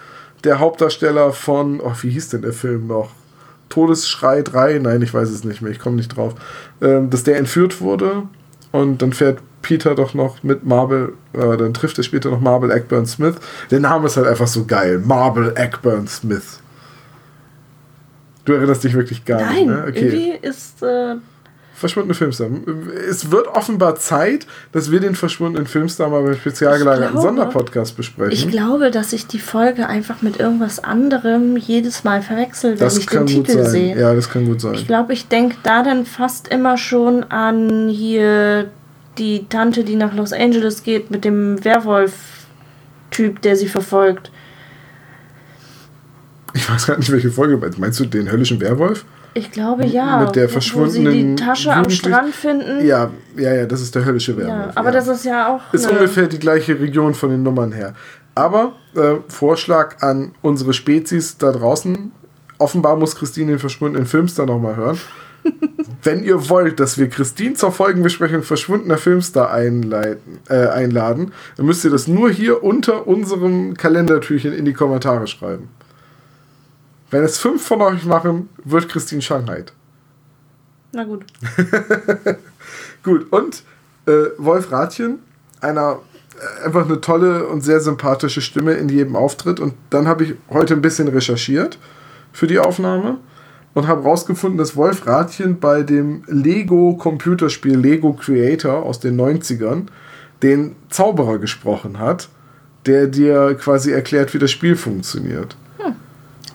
der 0.45 0.61
Hauptdarsteller 0.61 1.33
von, 1.33 1.81
oh, 1.81 1.93
wie 2.03 2.11
hieß 2.11 2.29
denn 2.31 2.43
der 2.43 2.53
Film 2.53 2.87
noch? 2.87 3.11
Todesschrei 3.69 4.43
3, 4.43 4.79
nein, 4.79 5.03
ich 5.03 5.13
weiß 5.13 5.29
es 5.29 5.45
nicht 5.45 5.61
mehr, 5.61 5.73
ich 5.73 5.79
komme 5.79 5.97
nicht 5.97 6.17
drauf, 6.17 6.35
ähm, 6.81 7.11
dass 7.11 7.25
der 7.25 7.37
entführt 7.37 7.81
wurde 7.81 8.23
und 8.73 9.03
dann 9.03 9.13
fährt 9.13 9.41
Peter 9.61 9.95
doch 9.95 10.15
noch 10.15 10.43
mit 10.43 10.65
Marble, 10.65 11.15
äh, 11.33 11.57
dann 11.57 11.75
trifft 11.75 11.99
er 11.99 12.05
später 12.05 12.31
noch 12.31 12.41
Marble 12.41 12.73
Eckburn 12.73 13.07
Smith. 13.07 13.35
Der 13.71 13.81
Name 13.81 14.07
ist 14.07 14.17
halt 14.17 14.27
einfach 14.27 14.47
so 14.47 14.65
geil, 14.65 15.03
Marble 15.05 15.53
Eckburn 15.57 16.07
Smith. 16.07 16.61
Du 18.49 18.55
erinnerst 18.55 18.83
dich 18.83 18.95
wirklich 18.95 19.27
gar 19.27 19.43
Nein, 19.43 19.57
nicht, 19.57 19.67
ne? 19.67 19.85
Okay. 19.87 19.99
irgendwie 20.07 20.47
ist 20.47 20.83
äh, 20.83 21.17
verschwundene 21.75 22.15
Filmstar. 22.15 22.49
Es 23.07 23.31
wird 23.31 23.47
offenbar 23.47 23.97
Zeit, 23.97 24.47
dass 24.73 24.91
wir 24.91 25.01
den 25.01 25.15
verschwundenen 25.15 25.67
Filmstar 25.67 26.09
mal 26.09 26.23
beim 26.23 26.35
spezialgelagerten 26.35 27.21
Sonderpodcast 27.21 27.95
besprechen. 27.95 28.33
Ich 28.33 28.49
glaube, 28.49 28.91
dass 28.91 29.13
ich 29.13 29.27
die 29.27 29.39
Folge 29.39 29.87
einfach 29.87 30.23
mit 30.23 30.41
irgendwas 30.41 30.83
anderem 30.83 31.59
jedes 31.59 32.05
Mal 32.05 32.23
verwechsel, 32.23 32.73
wenn 32.73 32.79
das 32.79 32.97
ich 32.97 33.05
den 33.05 33.27
Titel 33.27 33.67
sehe. 33.67 33.99
Ja, 33.99 34.15
das 34.15 34.31
kann 34.31 34.47
gut 34.47 34.63
sein. 34.63 34.73
Ich 34.73 34.87
glaube, 34.87 35.13
ich 35.13 35.29
denke 35.29 35.57
da 35.63 35.83
dann 35.83 36.07
fast 36.07 36.49
immer 36.49 36.79
schon 36.79 37.25
an 37.25 37.91
hier 37.91 38.71
die 39.19 39.47
Tante, 39.51 39.85
die 39.85 39.97
nach 39.97 40.15
Los 40.15 40.33
Angeles 40.33 40.85
geht 40.85 41.11
mit 41.11 41.27
dem 41.27 41.63
Werwolf-Typ, 41.63 43.43
der 43.43 43.57
sie 43.57 43.69
verfolgt. 43.69 44.31
Ich 46.55 46.71
weiß 46.71 46.87
gar 46.87 46.97
nicht, 46.97 47.11
welche 47.13 47.31
Folge. 47.31 47.59
Meinst 47.79 48.01
du 48.01 48.07
den 48.07 48.31
höllischen 48.31 48.61
Werwolf? 48.61 49.05
Ich 49.35 49.51
glaube 49.51 49.87
ja. 49.87 50.25
Mit 50.25 50.37
der 50.37 50.49
verschwundenen. 50.49 51.07
Wo 51.07 51.11
sie 51.11 51.23
die 51.23 51.35
Tasche 51.37 51.73
am 51.73 51.89
Strand 51.91 52.35
finden. 52.35 52.87
Ja, 52.87 53.11
ja, 53.37 53.55
ja, 53.55 53.67
das 53.67 53.81
ist 53.81 53.95
der 53.95 54.05
höllische 54.05 54.37
Werwolf. 54.37 54.67
Ja, 54.67 54.73
aber 54.75 54.89
ja. 54.89 54.95
das 54.95 55.09
ist 55.09 55.25
ja 55.25 55.55
auch. 55.55 55.75
Ist 55.75 55.91
ungefähr 55.91 56.27
die 56.27 56.39
gleiche 56.39 56.79
Region 56.81 57.15
von 57.15 57.31
den 57.31 57.43
Nummern 57.43 57.73
her. 57.73 57.95
Aber 58.35 58.73
äh, 58.95 59.17
Vorschlag 59.29 60.01
an 60.01 60.33
unsere 60.43 60.73
Spezies 60.73 61.39
da 61.39 61.53
draußen. 61.53 62.13
Offenbar 62.59 62.97
muss 62.97 63.15
Christine 63.15 63.53
den 63.53 63.59
verschwundenen 63.59 64.07
Filmstar 64.07 64.47
nochmal 64.47 64.77
hören. 64.77 64.99
Wenn 66.03 66.25
ihr 66.25 66.49
wollt, 66.49 66.81
dass 66.81 66.99
wir 66.99 67.09
Christine 67.09 67.55
zur 67.55 67.73
Folgenbesprechung 67.73 68.43
verschwundener 68.43 68.99
Filmstar 68.99 69.53
einleiten, 69.53 70.39
äh, 70.49 70.67
einladen, 70.67 71.33
dann 71.57 71.67
müsst 71.67 71.85
ihr 71.85 71.91
das 71.91 72.09
nur 72.09 72.31
hier 72.31 72.65
unter 72.65 73.07
unserem 73.07 73.75
Kalendertürchen 73.75 74.53
in 74.53 74.65
die 74.65 74.73
Kommentare 74.73 75.27
schreiben. 75.27 75.69
Wenn 77.11 77.25
es 77.25 77.39
fünf 77.39 77.67
von 77.67 77.81
euch 77.83 78.05
machen, 78.05 78.49
wird 78.65 78.89
Christine 78.89 79.23
Shanghai. 79.23 79.65
Na 80.93 81.05
gut. 81.05 81.25
gut, 83.03 83.33
und 83.33 83.63
äh, 84.07 84.31
Wolf 84.39 84.73
Rathjen, 84.73 85.19
einer 85.61 86.01
äh, 86.39 86.67
einfach 86.67 86.85
eine 86.85 87.01
tolle 87.01 87.47
und 87.47 87.63
sehr 87.63 87.81
sympathische 87.81 88.41
Stimme 88.41 88.75
in 88.75 88.89
jedem 88.89 89.17
Auftritt. 89.17 89.61
Und 89.61 89.75
dann 89.91 90.07
habe 90.07 90.25
ich 90.25 90.35
heute 90.51 90.75
ein 90.75 90.83
bisschen 90.83 91.09
recherchiert 91.09 91.79
für 92.33 92.47
die 92.47 92.59
Aufnahme 92.59 93.19
und 93.75 93.87
habe 93.87 94.03
herausgefunden, 94.03 94.59
dass 94.59 94.77
Wolf 94.77 95.07
Rathjen 95.07 95.61
bei 95.61 95.83
dem 95.83 96.25
Lego-Computerspiel 96.27 97.79
Lego 97.79 98.13
Creator 98.15 98.83
aus 98.83 99.01
den 99.01 99.19
90ern 99.19 99.87
den 100.43 100.77
Zauberer 100.89 101.39
gesprochen 101.39 101.99
hat, 101.99 102.29
der 102.87 103.07
dir 103.07 103.55
quasi 103.55 103.93
erklärt, 103.93 104.33
wie 104.35 104.39
das 104.39 104.51
Spiel 104.51 104.77
funktioniert 104.77 105.57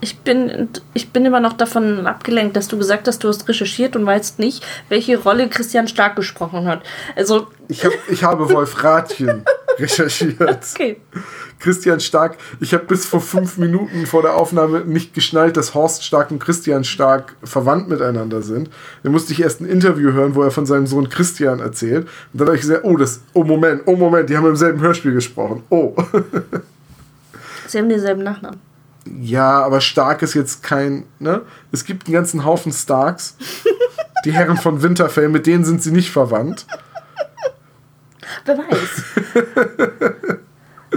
ich 0.04 0.20
bin, 0.20 0.70
ich 0.94 1.12
bin 1.12 1.26
immer 1.26 1.40
noch 1.40 1.54
davon 1.54 2.06
abgelenkt, 2.06 2.58
dass 2.58 2.68
du 2.68 2.78
gesagt 2.78 3.08
hast, 3.08 3.24
du 3.24 3.30
hast 3.30 3.48
recherchiert 3.48 3.96
und 3.96 4.06
weißt 4.06 4.38
nicht, 4.38 4.64
welche 4.90 5.18
Rolle 5.18 5.48
Christian 5.48 5.88
Stark 5.88 6.18
gesprochen 6.18 6.68
hat. 6.68 6.84
Also. 7.16 7.48
Ich, 7.70 7.86
hab, 7.86 7.94
ich 8.12 8.24
habe 8.24 8.50
Wolf 8.54 8.84
Rathjen 8.84 9.46
recherchiert. 9.80 10.66
Okay. 10.74 10.98
Christian 11.60 12.02
Stark, 12.02 12.38
ich 12.60 12.74
habe 12.74 12.84
bis 12.84 13.06
vor 13.06 13.22
fünf 13.22 13.58
Minuten 13.58 14.06
vor 14.06 14.22
der 14.22 14.36
Aufnahme 14.36 14.82
nicht 14.82 15.14
geschnallt, 15.14 15.56
dass 15.56 15.74
Horst 15.74 16.04
Stark 16.04 16.30
und 16.32 16.40
Christian 16.40 16.84
Stark 16.84 17.38
verwandt 17.42 17.88
miteinander 17.88 18.42
sind. 18.42 18.70
Dann 19.04 19.14
musste 19.14 19.32
ich 19.32 19.42
erst 19.42 19.62
ein 19.62 19.66
Interview 19.66 20.12
hören, 20.12 20.36
wo 20.36 20.44
er 20.44 20.52
von 20.52 20.66
seinem 20.66 20.86
Sohn 20.86 21.08
Christian 21.08 21.62
erzählt. 21.62 22.10
Und 22.34 22.42
dann 22.42 22.48
habe 22.48 22.58
ich 22.58 22.64
gesagt, 22.64 22.84
oh, 22.84 22.98
das, 22.98 23.22
oh 23.34 23.46
Moment, 23.46 23.84
oh 23.86 23.96
Moment, 23.96 24.30
die 24.30 24.36
haben 24.36 24.48
im 24.48 24.58
selben 24.58 24.82
Hörspiel 24.82 25.14
gesprochen. 25.14 25.64
Oh. 25.70 25.96
Sie 27.68 27.78
haben 27.78 27.88
denselben 27.88 28.24
Nachnamen. 28.24 28.73
Ja, 29.06 29.62
aber 29.62 29.82
Stark 29.82 30.22
ist 30.22 30.34
jetzt 30.34 30.64
kein. 30.64 31.06
Ne? 31.20 31.42
Es 31.72 31.86
gibt 31.86 32.08
einen 32.08 32.14
ganzen 32.14 32.46
Haufen 32.46 32.72
Starks. 32.72 33.36
Die 34.26 34.32
Herren 34.32 34.58
von 34.58 34.82
Winterfell, 34.82 35.28
mit 35.28 35.46
denen 35.48 35.66
sind 35.66 35.84
sie 35.84 35.92
nicht 35.92 36.12
verwandt. 36.12 36.66
Wer 38.46 38.58
weiß. 38.58 39.04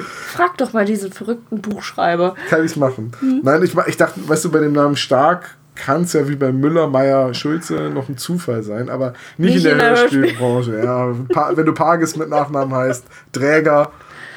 Frag 0.03 0.57
doch 0.59 0.73
mal 0.73 0.85
diesen 0.85 1.13
verrückten 1.13 1.61
Buchschreiber. 1.61 2.35
Kann 2.49 2.65
ich 2.65 2.77
machen. 2.77 3.13
Hm? 3.21 3.41
Nein, 3.43 3.63
ich, 3.63 3.75
ich 3.87 3.97
dachte, 3.97 4.29
weißt 4.29 4.45
du, 4.45 4.53
bei 4.53 4.61
dem 4.61 4.73
Namen 4.73 4.97
Stark 4.97 5.57
kann 5.75 6.03
es 6.03 6.13
ja 6.13 6.29
wie 6.29 6.37
bei 6.37 6.53
Müller, 6.53 6.89
Meier, 6.89 7.35
Schulze 7.35 7.91
noch 7.91 8.09
ein 8.09 8.17
Zufall 8.17 8.63
sein, 8.63 8.89
aber 8.89 9.13
nicht, 9.37 9.55
nicht 9.55 9.65
in 9.67 9.79
der, 9.79 9.91
der 9.91 10.01
Hörspielbranche. 10.01 10.83
Ja, 10.83 11.15
wenn 11.57 11.67
du 11.67 11.73
Pages 11.73 12.17
mit 12.17 12.29
Nachnamen 12.29 12.75
heißt, 12.75 13.05
Träger, 13.33 13.91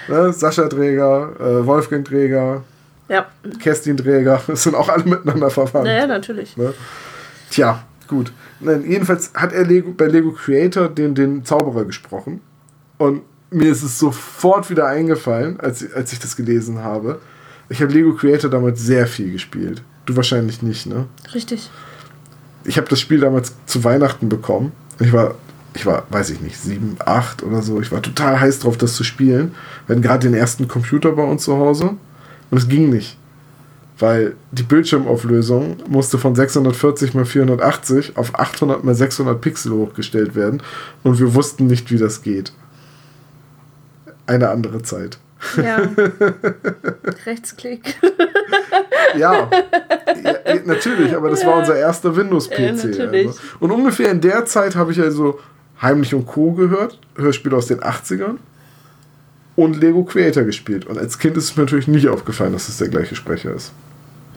ne? 0.08 0.34
Sascha 0.34 0.68
Träger, 0.68 1.32
äh, 1.40 1.66
Wolfgang 1.66 2.06
Träger, 2.06 2.64
ja. 3.10 3.28
Kerstin 3.60 3.98
Träger, 3.98 4.42
das 4.48 4.63
sind 4.63 4.75
auch 4.75 4.88
alle 4.88 5.04
miteinander 5.04 5.50
verwandt. 5.50 5.88
Ja, 5.88 6.08
natürlich. 6.08 6.56
Ne? 6.56 6.74
Tja, 7.50 7.84
gut. 8.08 8.32
Nein, 8.60 8.84
jedenfalls 8.89 9.32
hat 9.34 9.54
er 9.54 9.66
Lego, 9.66 9.92
bei 9.92 10.08
Lego 10.08 10.32
Creator 10.32 10.88
den, 10.89 11.16
den 11.16 11.44
Zauberer 11.44 11.86
gesprochen. 11.86 12.42
Und 12.98 13.22
mir 13.51 13.72
ist 13.72 13.84
es 13.84 13.98
sofort 13.98 14.70
wieder 14.70 14.88
eingefallen, 14.88 15.60
als, 15.60 15.92
als 15.94 16.13
ich 16.13 16.20
das 16.20 16.36
gelesen 16.36 16.80
habe. 16.80 17.20
Ich 17.70 17.82
habe 17.82 17.92
Lego 17.92 18.13
Creator 18.13 18.50
damals 18.50 18.82
sehr 18.82 19.08
viel 19.08 19.32
gespielt. 19.32 19.82
Du 20.06 20.16
wahrscheinlich 20.16 20.62
nicht, 20.62 20.86
ne? 20.86 21.08
Richtig. 21.34 21.70
Ich 22.63 22.78
habe 22.78 22.88
das 22.88 23.00
Spiel 23.00 23.20
damals 23.20 23.54
zu 23.66 23.84
Weihnachten 23.84 24.28
bekommen. 24.28 24.72
Ich 25.00 25.13
war, 25.13 25.36
ich 25.74 25.86
war, 25.86 26.06
weiß 26.10 26.32
ich 26.32 26.42
nicht, 26.42 26.58
sieben, 26.60 26.98
acht 27.00 27.42
oder 27.44 27.62
so. 27.62 27.80
Ich 27.80 27.92
war 27.92 28.01
total 28.01 28.39
heiß 28.39 28.60
drauf, 28.60 28.78
das 28.78 28.96
zu 28.96 29.04
spielen. 29.04 29.56
Wir 29.88 29.96
hatten 29.96 30.01
gerade 30.01 30.28
den 30.28 30.36
ersten 30.36 30.68
Computer 30.68 31.12
bei 31.13 31.24
uns 31.24 31.44
zu 31.44 31.58
Hause. 31.58 31.96
Und 32.51 32.58
es 32.58 32.68
ging 32.68 32.89
nicht. 32.89 33.18
Weil 33.98 34.36
die 34.51 34.63
Bildschirmauflösung 34.63 35.77
musste 35.88 36.18
von 36.18 36.34
640 36.34 37.13
x 37.13 37.29
480 37.29 38.18
auf 38.18 38.34
800 38.39 38.84
x 38.86 38.98
600 38.98 39.41
Pixel 39.41 39.74
hochgestellt 39.74 40.36
werden. 40.36 40.62
Und 41.03 41.20
wir 41.20 41.34
wussten 41.36 41.68
nicht, 41.68 41.91
wie 41.91 41.98
das 41.98 42.22
geht. 42.22 42.53
Eine 44.25 44.50
andere 44.50 44.82
Zeit. 44.84 45.20
Ja. 45.58 45.82
Rechtsklick. 47.25 47.96
ja. 49.18 49.50
ja. 49.50 50.56
natürlich, 50.65 51.15
aber 51.15 51.29
das 51.29 51.41
ja. 51.41 51.48
war 51.48 51.58
unser 51.58 51.75
erster 51.75 52.15
Windows-PC. 52.15 52.96
Ja, 52.96 53.06
also. 53.06 53.39
Und 53.60 53.72
ungefähr 53.72 54.12
in 54.12 54.22
der 54.22 54.46
Zeit 54.46 54.75
habe 54.75 54.91
ich 54.91 55.01
also 55.01 55.39
Heimlich 55.82 56.13
und 56.13 56.25
Co. 56.25 56.51
gehört, 56.53 57.00
Hörspiel 57.15 57.53
aus 57.53 57.68
den 57.68 57.79
80ern 57.79 58.38
und 59.63 59.80
Lego 59.80 60.04
Creator 60.04 60.44
gespielt. 60.44 60.86
Und 60.86 60.98
als 60.98 61.20
Kind 61.20 61.38
ist 61.38 61.46
es 61.46 61.58
mir 61.58 61.63
natürlich 61.63 61.88
nicht 61.88 62.08
aufgefallen, 62.08 62.54
dass 62.54 62.70
es 62.70 62.78
der 62.78 62.89
gleiche 62.89 63.16
Sprecher 63.16 63.54
ist. 63.54 63.72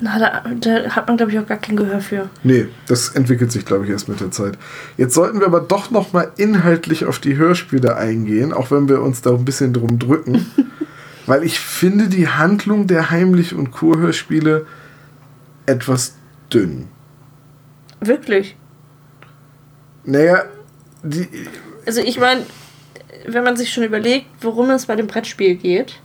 Na, 0.00 0.18
da, 0.18 0.42
da 0.58 0.90
hat 0.90 1.06
man, 1.06 1.16
glaube 1.16 1.30
ich, 1.30 1.38
auch 1.38 1.46
gar 1.46 1.58
kein 1.58 1.76
Gehör 1.76 2.00
für. 2.00 2.28
Nee, 2.42 2.66
das 2.88 3.10
entwickelt 3.10 3.52
sich, 3.52 3.64
glaube 3.64 3.84
ich, 3.84 3.90
erst 3.90 4.08
mit 4.08 4.20
der 4.20 4.32
Zeit. 4.32 4.58
Jetzt 4.96 5.14
sollten 5.14 5.38
wir 5.38 5.46
aber 5.46 5.60
doch 5.60 5.90
noch 5.90 6.12
mal 6.12 6.32
inhaltlich 6.36 7.04
auf 7.04 7.20
die 7.20 7.36
Hörspiele 7.36 7.96
eingehen, 7.96 8.52
auch 8.52 8.70
wenn 8.72 8.88
wir 8.88 9.00
uns 9.00 9.22
da 9.22 9.30
ein 9.30 9.44
bisschen 9.44 9.72
drum 9.72 9.98
drücken. 9.98 10.46
weil 11.26 11.44
ich 11.44 11.60
finde 11.60 12.08
die 12.08 12.28
Handlung 12.28 12.86
der 12.86 13.10
Heimlich- 13.10 13.54
und 13.54 13.70
Kurhörspiele 13.70 14.66
etwas 15.66 16.14
dünn. 16.52 16.88
Wirklich? 18.00 18.56
Naja, 20.04 20.44
die. 21.02 21.28
Also 21.86 22.00
ich 22.00 22.18
meine, 22.18 22.44
wenn 23.26 23.44
man 23.44 23.56
sich 23.56 23.72
schon 23.72 23.84
überlegt, 23.84 24.26
worum 24.40 24.70
es 24.70 24.86
bei 24.86 24.96
dem 24.96 25.06
Brettspiel 25.06 25.54
geht. 25.56 25.98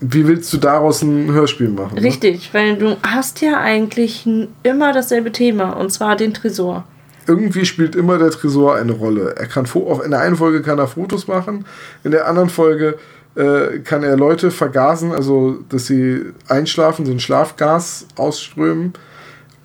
Wie 0.00 0.26
willst 0.26 0.52
du 0.52 0.58
daraus 0.58 1.00
ein 1.02 1.32
Hörspiel 1.32 1.68
machen? 1.70 1.94
ne? 1.94 2.02
Richtig, 2.02 2.52
weil 2.52 2.76
du 2.76 2.96
hast 3.02 3.40
ja 3.40 3.58
eigentlich 3.60 4.28
immer 4.62 4.92
dasselbe 4.92 5.32
Thema, 5.32 5.70
und 5.72 5.90
zwar 5.90 6.16
den 6.16 6.34
Tresor. 6.34 6.84
irgendwie 7.28 7.64
spielt 7.64 7.96
immer 7.96 8.18
der 8.18 8.30
Tresor 8.30 8.76
eine 8.76 8.92
Rolle. 8.92 9.34
Er 9.36 9.46
kann 9.46 9.66
auf- 9.74 10.04
in 10.04 10.10
der 10.12 10.20
einen 10.20 10.36
Folge 10.36 10.62
kann 10.62 10.78
er 10.78 10.86
Fotos 10.86 11.26
machen, 11.26 11.64
in 12.04 12.10
der 12.12 12.28
anderen 12.28 12.48
Folge 12.50 12.98
äh, 13.34 13.80
kann 13.80 14.02
er 14.04 14.16
Leute 14.16 14.50
vergasen, 14.50 15.12
also 15.12 15.58
dass 15.68 15.86
sie 15.86 16.22
einschlafen, 16.48 17.04
so 17.04 17.12
ein 17.12 17.18
Schlafgas 17.20 18.06
ausströmen. 18.16 18.92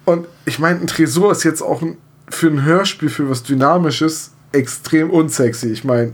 Und 0.05 0.25
ich 0.45 0.57
meine, 0.59 0.79
ein 0.79 0.87
Tresor 0.87 1.31
ist 1.31 1.43
jetzt 1.43 1.61
auch 1.61 1.81
ein, 1.81 1.97
für 2.29 2.47
ein 2.47 2.65
Hörspiel, 2.65 3.09
für 3.09 3.29
was 3.29 3.43
Dynamisches, 3.43 4.31
extrem 4.53 5.09
unsexy. 5.11 5.67
Ich 5.71 5.83
meine, 5.83 6.13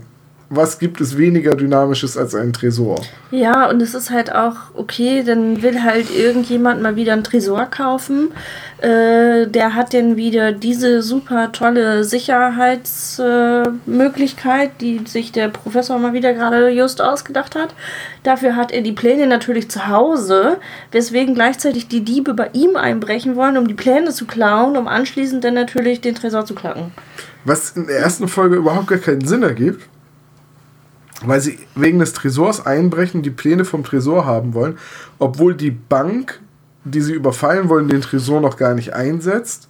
was 0.50 0.78
gibt 0.78 0.98
es 1.02 1.18
weniger 1.18 1.54
Dynamisches 1.54 2.16
als 2.16 2.34
ein 2.34 2.54
Tresor? 2.54 3.04
Ja, 3.30 3.68
und 3.68 3.82
es 3.82 3.92
ist 3.94 4.10
halt 4.10 4.34
auch 4.34 4.54
okay, 4.74 5.22
dann 5.22 5.62
will 5.62 5.82
halt 5.82 6.10
irgendjemand 6.10 6.80
mal 6.80 6.96
wieder 6.96 7.12
einen 7.12 7.22
Tresor 7.22 7.66
kaufen. 7.66 8.30
Äh, 8.78 9.46
der 9.46 9.74
hat 9.74 9.92
dann 9.92 10.16
wieder 10.16 10.52
diese 10.52 11.02
super 11.02 11.52
tolle 11.52 12.02
Sicherheitsmöglichkeit, 12.02 14.70
äh, 14.70 14.72
die 14.80 15.02
sich 15.06 15.32
der 15.32 15.48
Professor 15.48 15.98
mal 15.98 16.14
wieder 16.14 16.32
gerade 16.32 16.70
just 16.70 17.02
ausgedacht 17.02 17.54
hat. 17.54 17.74
Dafür 18.22 18.56
hat 18.56 18.72
er 18.72 18.80
die 18.80 18.92
Pläne 18.92 19.26
natürlich 19.26 19.68
zu 19.68 19.88
Hause, 19.88 20.56
weswegen 20.92 21.34
gleichzeitig 21.34 21.88
die 21.88 22.04
Diebe 22.04 22.32
bei 22.32 22.48
ihm 22.54 22.76
einbrechen 22.76 23.36
wollen, 23.36 23.58
um 23.58 23.68
die 23.68 23.74
Pläne 23.74 24.12
zu 24.12 24.24
klauen, 24.24 24.78
um 24.78 24.88
anschließend 24.88 25.44
dann 25.44 25.52
natürlich 25.54 26.00
den 26.00 26.14
Tresor 26.14 26.46
zu 26.46 26.54
knacken. 26.54 26.92
Was 27.44 27.76
in 27.76 27.86
der 27.86 27.98
ersten 27.98 28.28
Folge 28.28 28.56
überhaupt 28.56 28.86
gar 28.86 28.98
keinen 28.98 29.26
Sinn 29.26 29.42
ergibt, 29.42 29.82
weil 31.24 31.40
sie 31.40 31.58
wegen 31.74 31.98
des 31.98 32.12
Tresors 32.12 32.64
einbrechen, 32.64 33.22
die 33.22 33.30
Pläne 33.30 33.64
vom 33.64 33.84
Tresor 33.84 34.26
haben 34.26 34.54
wollen, 34.54 34.78
obwohl 35.18 35.54
die 35.54 35.70
Bank, 35.70 36.40
die 36.84 37.00
sie 37.00 37.12
überfallen 37.12 37.68
wollen, 37.68 37.88
den 37.88 38.00
Tresor 38.00 38.40
noch 38.40 38.56
gar 38.56 38.74
nicht 38.74 38.94
einsetzt. 38.94 39.68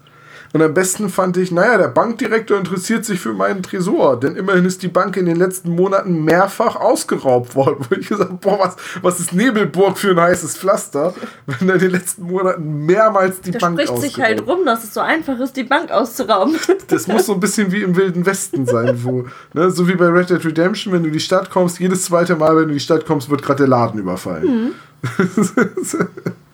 Und 0.58 0.64
am 0.64 0.74
besten 0.74 1.08
fand 1.08 1.36
ich, 1.36 1.52
naja, 1.52 1.78
der 1.78 1.86
Bankdirektor 1.86 2.58
interessiert 2.58 3.04
sich 3.04 3.20
für 3.20 3.32
meinen 3.32 3.62
Tresor, 3.62 4.18
denn 4.18 4.34
immerhin 4.34 4.64
ist 4.64 4.82
die 4.82 4.88
Bank 4.88 5.16
in 5.16 5.26
den 5.26 5.36
letzten 5.36 5.70
Monaten 5.70 6.24
mehrfach 6.24 6.74
ausgeraubt 6.74 7.54
worden. 7.54 7.86
Wo 7.88 7.94
ich 7.94 8.08
gesagt 8.08 8.28
habe, 8.28 8.40
boah, 8.40 8.58
was, 8.58 8.76
was 9.00 9.20
ist 9.20 9.32
Nebelburg 9.32 9.96
für 9.96 10.10
ein 10.10 10.20
heißes 10.20 10.56
Pflaster, 10.56 11.14
wenn 11.46 11.68
er 11.68 11.76
in 11.76 11.80
den 11.82 11.90
letzten 11.92 12.24
Monaten 12.24 12.84
mehrmals 12.84 13.40
die 13.40 13.52
Da 13.52 13.60
Bank 13.60 13.80
spricht 13.80 14.02
sich 14.02 14.20
halt 14.20 14.40
ausgeraubt 14.40 14.58
rum, 14.58 14.66
dass 14.66 14.82
es 14.82 14.94
so 14.94 15.00
einfach 15.00 15.38
ist, 15.38 15.56
die 15.56 15.62
Bank 15.62 15.92
auszurauben. 15.92 16.56
das 16.88 17.06
muss 17.06 17.26
so 17.26 17.34
ein 17.34 17.40
bisschen 17.40 17.70
wie 17.70 17.82
im 17.82 17.94
Wilden 17.94 18.26
Westen 18.26 18.66
sein, 18.66 18.98
wo, 19.04 19.26
ne, 19.54 19.70
so 19.70 19.86
wie 19.86 19.94
bei 19.94 20.06
Red 20.06 20.30
Dead 20.30 20.44
Redemption, 20.44 20.92
wenn 20.92 21.02
du 21.02 21.06
in 21.06 21.12
die 21.12 21.20
Stadt 21.20 21.50
kommst, 21.50 21.78
jedes 21.78 22.06
zweite 22.06 22.34
Mal, 22.34 22.56
wenn 22.56 22.64
du 22.64 22.70
in 22.70 22.74
die 22.74 22.80
Stadt 22.80 23.06
kommst, 23.06 23.30
wird 23.30 23.42
gerade 23.42 23.58
der 23.58 23.68
Laden 23.68 24.00
überfallen. 24.00 24.72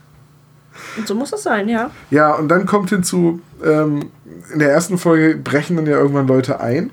Und 0.97 1.07
so 1.07 1.15
muss 1.15 1.33
es 1.33 1.43
sein, 1.43 1.69
ja. 1.69 1.91
ja, 2.11 2.35
und 2.35 2.49
dann 2.49 2.67
kommt 2.67 2.91
hinzu, 2.91 3.41
ähm, 3.65 4.11
in 4.53 4.59
der 4.59 4.71
ersten 4.71 4.99
Folge 4.99 5.37
brechen 5.37 5.77
dann 5.77 5.87
ja 5.87 5.99
irgendwann 5.99 6.27
Leute 6.27 6.61
ein 6.61 6.91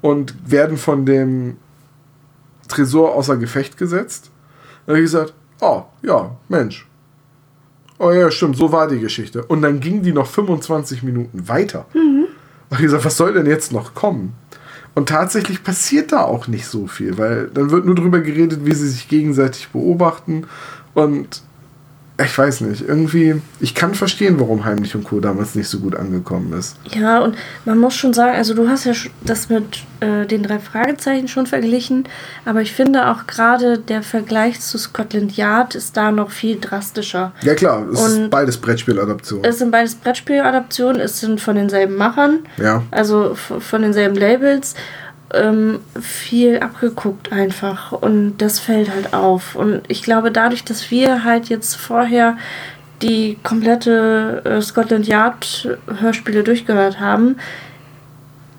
und 0.00 0.34
werden 0.50 0.76
von 0.76 1.06
dem 1.06 1.56
Tresor 2.68 3.14
außer 3.14 3.36
Gefecht 3.36 3.76
gesetzt. 3.76 4.30
Da 4.86 4.92
habe 4.92 5.00
ich 5.00 5.04
gesagt, 5.04 5.34
oh, 5.60 5.82
ja, 6.02 6.36
Mensch. 6.48 6.86
Oh 7.98 8.10
ja, 8.12 8.30
stimmt, 8.30 8.56
so 8.56 8.72
war 8.72 8.88
die 8.88 8.98
Geschichte. 8.98 9.44
Und 9.44 9.62
dann 9.62 9.80
ging 9.80 10.02
die 10.02 10.12
noch 10.12 10.26
25 10.26 11.02
Minuten 11.02 11.48
weiter. 11.48 11.84
Da 11.92 12.76
habe 12.76 12.84
ich 12.84 12.90
gesagt, 12.90 13.04
was 13.04 13.16
soll 13.16 13.34
denn 13.34 13.46
jetzt 13.46 13.72
noch 13.72 13.94
kommen? 13.94 14.34
Und 14.94 15.08
tatsächlich 15.08 15.62
passiert 15.62 16.12
da 16.12 16.22
auch 16.22 16.48
nicht 16.48 16.66
so 16.66 16.86
viel, 16.86 17.18
weil 17.18 17.48
dann 17.48 17.70
wird 17.70 17.84
nur 17.84 17.94
darüber 17.94 18.20
geredet, 18.20 18.64
wie 18.64 18.74
sie 18.74 18.88
sich 18.88 19.08
gegenseitig 19.08 19.68
beobachten. 19.68 20.46
Und 20.94 21.42
ich 22.24 22.36
weiß 22.36 22.62
nicht, 22.62 22.82
irgendwie, 22.86 23.40
ich 23.60 23.74
kann 23.74 23.94
verstehen, 23.94 24.38
warum 24.40 24.64
Heimlich 24.64 24.94
und 24.94 25.04
Co. 25.04 25.20
damals 25.20 25.54
nicht 25.54 25.68
so 25.68 25.78
gut 25.78 25.94
angekommen 25.96 26.52
ist. 26.58 26.76
Ja, 26.94 27.20
und 27.20 27.36
man 27.64 27.78
muss 27.78 27.94
schon 27.94 28.12
sagen, 28.12 28.36
also 28.36 28.54
du 28.54 28.68
hast 28.68 28.84
ja 28.84 28.92
das 29.22 29.48
mit 29.48 29.84
äh, 30.00 30.26
den 30.26 30.42
drei 30.42 30.58
Fragezeichen 30.58 31.28
schon 31.28 31.46
verglichen, 31.46 32.04
aber 32.44 32.62
ich 32.62 32.72
finde 32.72 33.08
auch 33.10 33.26
gerade 33.26 33.78
der 33.78 34.02
Vergleich 34.02 34.60
zu 34.60 34.78
Scotland 34.78 35.36
Yard 35.36 35.74
ist 35.74 35.96
da 35.96 36.10
noch 36.12 36.30
viel 36.30 36.58
drastischer. 36.60 37.32
Ja 37.42 37.54
klar, 37.54 37.86
es 37.92 38.00
ist 38.00 38.16
Und- 38.18 38.30
beides 38.30 38.56
Brettspieladaption. 38.58 39.44
Es 39.44 39.58
sind 39.58 39.70
beides 39.70 39.94
Brettspieladaptionen, 39.94 41.00
es 41.00 41.20
sind 41.20 41.40
von 41.40 41.56
denselben 41.56 41.96
Machern, 41.96 42.40
Ja. 42.58 42.82
also 42.90 43.34
von 43.34 43.82
denselben 43.82 44.16
Labels. 44.16 44.74
Ähm, 45.32 45.78
viel 46.00 46.58
abgeguckt 46.58 47.30
einfach 47.30 47.92
und 47.92 48.38
das 48.38 48.58
fällt 48.58 48.90
halt 48.90 49.14
auf. 49.14 49.54
Und 49.54 49.82
ich 49.86 50.02
glaube, 50.02 50.32
dadurch, 50.32 50.64
dass 50.64 50.90
wir 50.90 51.22
halt 51.22 51.48
jetzt 51.48 51.76
vorher 51.76 52.36
die 53.00 53.38
komplette 53.44 54.42
äh, 54.44 54.60
Scotland 54.60 55.06
Yard 55.06 55.68
Hörspiele 56.00 56.42
durchgehört 56.42 56.98
haben, 56.98 57.36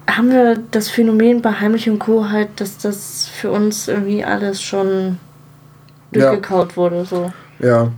haben 0.10 0.32
wir 0.32 0.58
das 0.72 0.90
Phänomen 0.90 1.42
bei 1.42 1.52
Heimlich 1.52 1.90
und 1.90 2.00
Co. 2.00 2.30
halt, 2.30 2.50
dass 2.58 2.78
das 2.78 3.28
für 3.28 3.52
uns 3.52 3.88
irgendwie 3.88 4.24
alles 4.24 4.62
schon 4.62 5.18
Ja. 6.14 6.30
durchgekaut 6.32 6.78
wurde. 6.78 7.06
So. 7.06 7.32
Ja. 7.60 7.92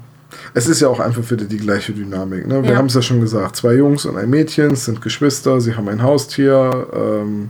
Es 0.55 0.67
ist 0.67 0.81
ja 0.81 0.87
auch 0.87 0.99
einfach 0.99 1.29
wieder 1.29 1.45
die 1.45 1.57
gleiche 1.57 1.93
Dynamik. 1.93 2.47
Ne? 2.47 2.63
Wir 2.63 2.71
Ja. 2.71 2.77
haben 2.77 2.87
es 2.87 2.95
ja 2.95 3.01
schon 3.03 3.21
gesagt. 3.21 3.55
Zwei 3.55 3.73
Jungs 3.75 4.05
und 4.05 4.17
ein 4.17 4.29
Mädchen 4.31 4.75
sind 4.75 4.99
Geschwister, 5.01 5.61
sie 5.61 5.75
haben 5.75 5.87
ein 5.89 6.01
Haustier. 6.01 6.87
Ähm, 6.93 7.49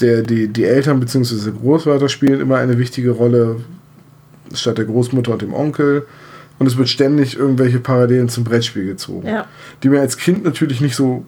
der, 0.00 0.22
die, 0.22 0.48
die 0.48 0.64
Eltern 0.64 1.00
bzw. 1.00 1.50
Großvater 1.50 2.08
spielen 2.08 2.40
immer 2.40 2.58
eine 2.58 2.78
wichtige 2.78 3.10
Rolle 3.10 3.56
statt 4.52 4.78
der 4.78 4.84
Großmutter 4.84 5.32
und 5.32 5.42
dem 5.42 5.54
Onkel. 5.54 6.06
Und 6.58 6.66
es 6.66 6.76
wird 6.76 6.88
ständig 6.88 7.36
irgendwelche 7.36 7.80
Parallelen 7.80 8.28
zum 8.28 8.44
Brettspiel 8.44 8.86
gezogen. 8.86 9.26
Ja. 9.26 9.46
Die 9.82 9.88
mir 9.88 10.00
als 10.00 10.16
Kind 10.16 10.44
natürlich 10.44 10.80
nicht 10.80 10.94
so, 10.94 11.24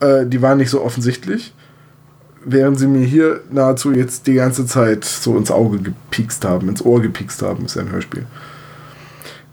äh, 0.00 0.24
die 0.26 0.42
waren 0.42 0.58
nicht 0.58 0.70
so 0.70 0.82
offensichtlich, 0.82 1.52
während 2.44 2.78
sie 2.78 2.86
mir 2.86 3.04
hier 3.04 3.40
nahezu 3.50 3.92
jetzt 3.92 4.26
die 4.28 4.34
ganze 4.34 4.66
Zeit 4.66 5.04
so 5.04 5.36
ins 5.36 5.50
Auge 5.50 5.78
gepiekst 5.78 6.44
haben, 6.44 6.68
ins 6.68 6.84
Ohr 6.84 7.02
gepiekst 7.02 7.42
haben, 7.42 7.64
ist 7.64 7.74
ja 7.74 7.82
ein 7.82 7.90
Hörspiel. 7.90 8.26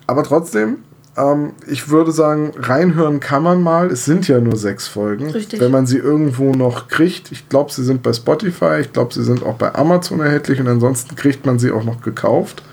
Aber 0.05 0.23
trotzdem, 0.23 0.77
ähm, 1.15 1.53
ich 1.67 1.89
würde 1.89 2.11
sagen, 2.11 2.51
reinhören 2.57 3.19
kann 3.19 3.43
man 3.43 3.61
mal. 3.61 3.87
Es 3.91 4.05
sind 4.05 4.27
ja 4.27 4.39
nur 4.39 4.55
sechs 4.57 4.87
Folgen. 4.87 5.29
Richtig. 5.29 5.59
Wenn 5.59 5.71
man 5.71 5.85
sie 5.85 5.97
irgendwo 5.97 6.51
noch 6.53 6.87
kriegt, 6.87 7.31
ich 7.31 7.49
glaube, 7.49 7.71
sie 7.71 7.83
sind 7.83 8.01
bei 8.01 8.13
Spotify, 8.13 8.79
ich 8.81 8.93
glaube, 8.93 9.13
sie 9.13 9.23
sind 9.23 9.43
auch 9.43 9.55
bei 9.55 9.73
Amazon 9.75 10.19
erhältlich 10.19 10.59
und 10.59 10.67
ansonsten 10.67 11.15
kriegt 11.15 11.45
man 11.45 11.59
sie 11.59 11.71
auch 11.71 11.83
noch 11.83 12.01
gekauft. 12.01 12.63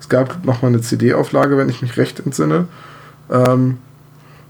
Es 0.00 0.08
gab 0.08 0.44
noch 0.44 0.60
mal 0.62 0.68
eine 0.68 0.80
CD-Auflage, 0.80 1.56
wenn 1.56 1.68
ich 1.68 1.82
mich 1.82 1.96
recht 1.96 2.20
entsinne. 2.20 2.66
Ähm, 3.30 3.78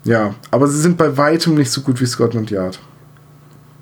ja, 0.05 0.35
aber 0.51 0.67
sie 0.67 0.81
sind 0.81 0.97
bei 0.97 1.17
weitem 1.17 1.55
nicht 1.55 1.71
so 1.71 1.83
gut 1.83 2.01
wie 2.01 2.07
Scotland 2.07 2.51
Yard. 2.51 2.81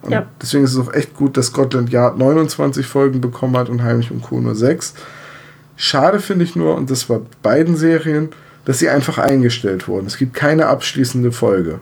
Und 0.03 0.11
Ja. 0.12 0.27
deswegen 0.40 0.64
ist 0.64 0.75
es 0.75 0.79
auch 0.79 0.92
echt 0.92 1.14
gut, 1.14 1.37
dass 1.37 1.46
Scotland 1.46 1.90
Yard 1.90 2.18
29 2.18 2.87
Folgen 2.87 3.20
bekommen 3.20 3.57
hat 3.57 3.68
und 3.68 3.83
Heimlich 3.83 4.11
und 4.11 4.22
Co. 4.22 4.40
nur 4.40 4.55
6. 4.55 4.94
Schade 5.77 6.20
finde 6.20 6.44
ich 6.44 6.55
nur, 6.57 6.77
und 6.77 6.90
das 6.90 7.09
war 7.09 7.20
bei 7.20 7.27
beiden 7.42 7.77
Serien, 7.77 8.31
dass 8.64 8.79
sie 8.79 8.88
einfach 8.88 9.18
eingestellt 9.18 9.88
wurden. 9.88 10.07
Es 10.07 10.16
gibt 10.16 10.35
keine 10.35 10.66
abschließende 10.66 11.33
Folge. 11.33 11.81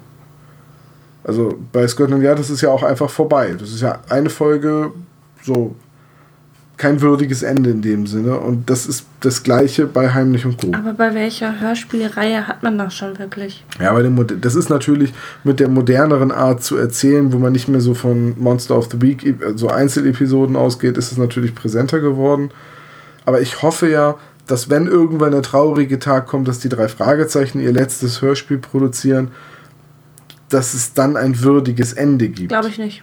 Also 1.25 1.59
bei 1.73 1.87
Scotland 1.87 2.23
Yard 2.23 2.41
ist 2.41 2.51
es 2.51 2.61
ja 2.61 2.71
auch 2.71 2.83
einfach 2.83 3.11
vorbei. 3.11 3.55
Das 3.59 3.71
ist 3.71 3.83
ja 3.83 4.01
eine 4.09 4.31
Folge, 4.31 4.93
so 5.43 5.77
kein 6.81 7.03
würdiges 7.03 7.43
Ende 7.43 7.69
in 7.69 7.83
dem 7.83 8.07
Sinne. 8.07 8.39
Und 8.39 8.71
das 8.71 8.87
ist 8.87 9.05
das 9.21 9.43
gleiche 9.43 9.87
bei 9.87 10.15
Heimlich 10.15 10.47
und 10.47 10.57
Co. 10.57 10.73
Aber 10.73 10.95
bei 10.95 11.15
welcher 11.15 11.61
Hörspielreihe 11.61 12.49
hat 12.49 12.63
man 12.63 12.79
das 12.79 12.95
schon 12.95 13.19
wirklich? 13.19 13.67
Ja, 13.79 13.91
aber 13.91 14.03
dem 14.03 14.41
das 14.41 14.55
ist 14.55 14.71
natürlich 14.71 15.13
mit 15.45 15.61
der 15.61 15.69
moderneren 15.69 16.33
Art 16.33 16.63
zu 16.63 16.79
erzählen, 16.79 17.35
wo 17.35 17.39
man 17.39 17.53
nicht 17.53 17.69
mehr 17.69 17.83
so 17.83 17.93
von 17.93 18.35
Monster 18.41 18.79
of 18.79 18.89
the 18.91 19.03
Week, 19.03 19.37
so 19.57 19.69
Einzelepisoden 19.69 20.57
ausgeht, 20.57 20.97
ist 20.97 21.13
es 21.13 21.19
natürlich 21.19 21.55
präsenter 21.55 22.01
geworden. 22.01 22.51
Aber 23.27 23.43
ich 23.43 23.61
hoffe 23.61 23.91
ja, 23.91 24.17
dass 24.51 24.69
wenn 24.69 24.87
irgendwann 24.87 25.33
der 25.33 25.43
traurige 25.43 25.99
Tag 25.99 26.27
kommt, 26.27 26.49
dass 26.49 26.59
die 26.59 26.69
drei 26.69 26.89
Fragezeichen 26.89 27.61
ihr 27.61 27.73
letztes 27.73 28.21
Hörspiel 28.21 28.59
produzieren, 28.59 29.31
dass 30.49 30.75
es 30.75 30.95
dann 30.95 31.17
ein 31.17 31.41
würdiges 31.43 31.93
Ende 31.93 32.29
gibt. 32.29 32.49
Glaube 32.49 32.69
ich 32.69 32.79
nicht. 32.79 33.03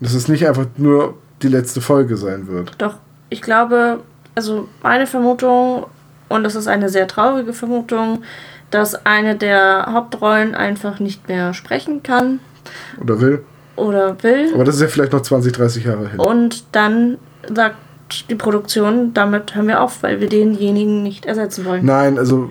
Dass 0.00 0.14
es 0.14 0.28
nicht 0.28 0.46
einfach 0.48 0.66
nur 0.78 1.18
die 1.42 1.48
letzte 1.48 1.80
Folge 1.80 2.16
sein 2.16 2.48
wird. 2.48 2.74
Doch, 2.78 2.96
ich 3.28 3.42
glaube, 3.42 4.00
also 4.34 4.68
meine 4.82 5.06
Vermutung, 5.06 5.86
und 6.28 6.44
das 6.44 6.54
ist 6.54 6.66
eine 6.68 6.88
sehr 6.88 7.06
traurige 7.06 7.52
Vermutung, 7.52 8.22
dass 8.70 9.04
eine 9.04 9.36
der 9.36 9.88
Hauptrollen 9.92 10.54
einfach 10.54 10.98
nicht 10.98 11.28
mehr 11.28 11.52
sprechen 11.52 12.02
kann 12.02 12.40
Oder 12.98 13.20
will. 13.20 13.44
oder 13.76 14.22
will. 14.22 14.50
Aber 14.54 14.64
das 14.64 14.76
ist 14.76 14.80
ja 14.80 14.88
vielleicht 14.88 15.12
noch 15.12 15.20
20, 15.20 15.52
30 15.52 15.84
Jahre 15.84 16.08
hin. 16.08 16.18
Und 16.18 16.64
dann 16.72 17.18
sagt 17.52 17.76
die 18.28 18.34
Produktion, 18.34 19.12
damit 19.14 19.54
hören 19.54 19.68
wir 19.68 19.80
auf, 19.80 20.02
weil 20.02 20.20
wir 20.20 20.28
denjenigen 20.28 21.02
nicht 21.02 21.26
ersetzen 21.26 21.64
wollen. 21.64 21.84
Nein, 21.84 22.18
also 22.18 22.50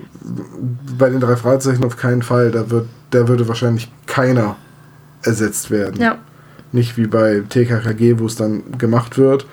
bei 0.98 1.10
den 1.10 1.20
drei 1.20 1.36
Fragezeichen 1.36 1.84
auf 1.84 1.96
keinen 1.96 2.22
Fall. 2.22 2.50
Da, 2.50 2.70
wird, 2.70 2.86
da 3.10 3.28
würde 3.28 3.48
wahrscheinlich 3.48 3.90
keiner 4.06 4.56
ersetzt 5.22 5.70
werden. 5.70 6.00
Ja, 6.00 6.18
Nicht 6.72 6.96
wie 6.96 7.06
bei 7.06 7.42
TKKG, 7.48 8.18
wo 8.18 8.26
es 8.26 8.36
dann 8.36 8.62
gemacht 8.78 9.18
wird. 9.18 9.46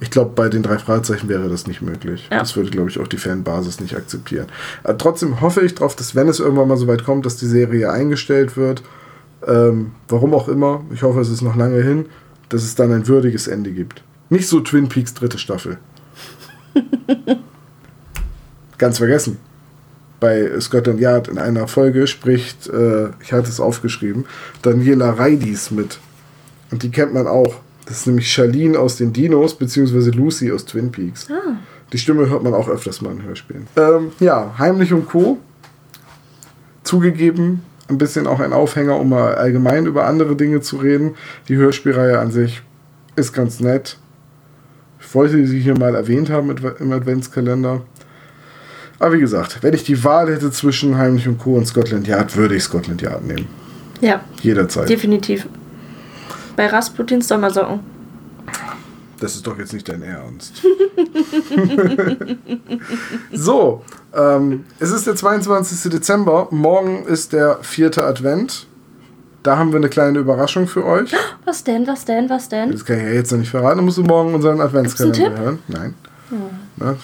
Ich 0.00 0.10
glaube, 0.10 0.32
bei 0.34 0.48
den 0.48 0.62
drei 0.62 0.78
Fragezeichen 0.78 1.28
wäre 1.28 1.48
das 1.48 1.66
nicht 1.66 1.80
möglich. 1.80 2.28
Ja. 2.30 2.40
Das 2.40 2.56
würde, 2.56 2.70
glaube 2.70 2.90
ich, 2.90 2.98
auch 2.98 3.06
die 3.06 3.16
Fanbasis 3.16 3.80
nicht 3.80 3.96
akzeptieren. 3.96 4.46
Aber 4.82 4.98
trotzdem 4.98 5.40
hoffe 5.40 5.62
ich 5.62 5.74
darauf, 5.74 5.96
dass 5.96 6.14
wenn 6.14 6.28
es 6.28 6.40
irgendwann 6.40 6.68
mal 6.68 6.76
so 6.76 6.86
weit 6.88 7.04
kommt, 7.04 7.24
dass 7.24 7.36
die 7.36 7.46
Serie 7.46 7.90
eingestellt 7.90 8.56
wird, 8.56 8.82
ähm, 9.46 9.92
warum 10.08 10.34
auch 10.34 10.48
immer, 10.48 10.82
ich 10.92 11.02
hoffe, 11.02 11.20
es 11.20 11.30
ist 11.30 11.42
noch 11.42 11.56
lange 11.56 11.80
hin, 11.82 12.06
dass 12.48 12.64
es 12.64 12.74
dann 12.74 12.92
ein 12.92 13.06
würdiges 13.06 13.46
Ende 13.46 13.70
gibt. 13.70 14.02
Nicht 14.34 14.48
so 14.48 14.58
Twin 14.58 14.88
Peaks 14.88 15.14
dritte 15.14 15.38
Staffel. 15.38 15.78
Ganz 18.78 18.98
vergessen. 18.98 19.38
Bei 20.18 20.58
Scotland 20.58 20.98
Yard 20.98 21.28
in 21.28 21.38
einer 21.38 21.68
Folge 21.68 22.08
spricht, 22.08 22.66
äh, 22.66 23.10
ich 23.20 23.32
hatte 23.32 23.48
es 23.48 23.60
aufgeschrieben, 23.60 24.24
Daniela 24.62 25.10
Reidis 25.10 25.70
mit. 25.70 26.00
Und 26.72 26.82
die 26.82 26.90
kennt 26.90 27.14
man 27.14 27.28
auch. 27.28 27.60
Das 27.86 27.98
ist 27.98 28.06
nämlich 28.08 28.32
Charlene 28.32 28.76
aus 28.76 28.96
den 28.96 29.12
Dinos, 29.12 29.54
beziehungsweise 29.56 30.10
Lucy 30.10 30.50
aus 30.50 30.64
Twin 30.64 30.90
Peaks. 30.90 31.28
Ah. 31.30 31.58
Die 31.92 31.98
Stimme 31.98 32.28
hört 32.28 32.42
man 32.42 32.54
auch 32.54 32.68
öfters 32.68 33.02
mal 33.02 33.12
in 33.12 33.22
Hörspielen. 33.22 33.68
Ähm, 33.76 34.10
ja, 34.18 34.52
Heimlich 34.58 34.92
und 34.92 35.06
Co. 35.06 35.38
Zugegeben, 36.82 37.62
ein 37.86 37.98
bisschen 37.98 38.26
auch 38.26 38.40
ein 38.40 38.52
Aufhänger, 38.52 38.98
um 38.98 39.10
mal 39.10 39.36
allgemein 39.36 39.86
über 39.86 40.06
andere 40.06 40.34
Dinge 40.34 40.60
zu 40.60 40.78
reden. 40.78 41.14
Die 41.46 41.54
Hörspielreihe 41.54 42.18
an 42.18 42.32
sich 42.32 42.62
ist 43.14 43.32
ganz 43.32 43.60
nett. 43.60 43.96
Ich 45.14 45.16
wollte 45.16 45.46
sie 45.46 45.60
hier 45.60 45.78
mal 45.78 45.94
erwähnt 45.94 46.28
haben 46.28 46.48
mit- 46.48 46.60
im 46.80 46.90
Adventskalender. 46.90 47.82
Aber 48.98 49.12
wie 49.14 49.20
gesagt, 49.20 49.58
wenn 49.62 49.72
ich 49.72 49.84
die 49.84 50.02
Wahl 50.02 50.28
hätte 50.34 50.50
zwischen 50.50 50.98
Heimlich 50.98 51.28
und 51.28 51.38
Co. 51.38 51.54
und 51.54 51.68
Scotland 51.68 52.08
Yard, 52.08 52.36
würde 52.36 52.56
ich 52.56 52.64
Scotland 52.64 53.00
Yard 53.00 53.24
nehmen. 53.24 53.46
Ja, 54.00 54.22
Jederzeit. 54.42 54.88
definitiv. 54.88 55.46
Bei 56.56 56.66
Rasputins 56.66 57.28
Sommersocken. 57.28 57.78
Das 59.20 59.36
ist 59.36 59.46
doch 59.46 59.56
jetzt 59.56 59.72
nicht 59.72 59.88
dein 59.88 60.02
Ernst. 60.02 60.62
so, 63.32 63.82
ähm, 64.16 64.64
es 64.80 64.90
ist 64.90 65.06
der 65.06 65.14
22. 65.14 65.92
Dezember. 65.92 66.48
Morgen 66.50 67.04
ist 67.06 67.32
der 67.32 67.58
vierte 67.62 68.02
Advent. 68.04 68.66
Da 69.44 69.56
haben 69.58 69.70
wir 69.72 69.76
eine 69.76 69.88
kleine 69.90 70.18
Überraschung 70.18 70.66
für 70.66 70.84
euch. 70.84 71.12
Was 71.44 71.62
denn, 71.62 71.86
was 71.86 72.04
denn, 72.04 72.28
was 72.30 72.48
denn? 72.48 72.72
Das 72.72 72.84
kann 72.84 72.96
ich 72.96 73.02
ja 73.04 73.10
jetzt 73.10 73.30
noch 73.30 73.38
nicht 73.38 73.50
verraten. 73.50 73.76
Dann 73.76 73.84
musst 73.84 73.98
du 73.98 74.02
morgen 74.02 74.34
unseren 74.34 74.60
Adventskalender 74.60 75.38
hören. 75.38 75.58
Nein. 75.68 75.94
Na, 76.76 76.96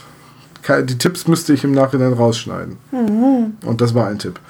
ke- 0.62 0.82
die 0.82 0.96
Tipps 0.98 1.28
müsste 1.28 1.52
ich 1.52 1.62
im 1.64 1.72
Nachhinein 1.72 2.12
rausschneiden. 2.14 2.78
Und 3.64 3.80
das 3.80 3.94
war 3.94 4.08
ein 4.08 4.18
Tipp. 4.18 4.40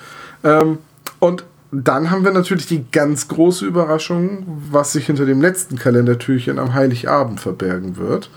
Ähm, 0.45 0.79
und 1.19 1.45
dann 1.73 2.11
haben 2.11 2.25
wir 2.25 2.31
natürlich 2.33 2.67
die 2.67 2.85
ganz 2.91 3.29
große 3.29 3.67
Überraschung, 3.67 4.47
was 4.71 4.93
sich 4.93 5.07
hinter 5.07 5.27
dem 5.27 5.41
letzten 5.41 5.77
Kalendertürchen 5.77 6.59
am 6.59 6.75
Heiligabend 6.75 7.41
verbergen 7.41 7.97
wird. 7.97 8.31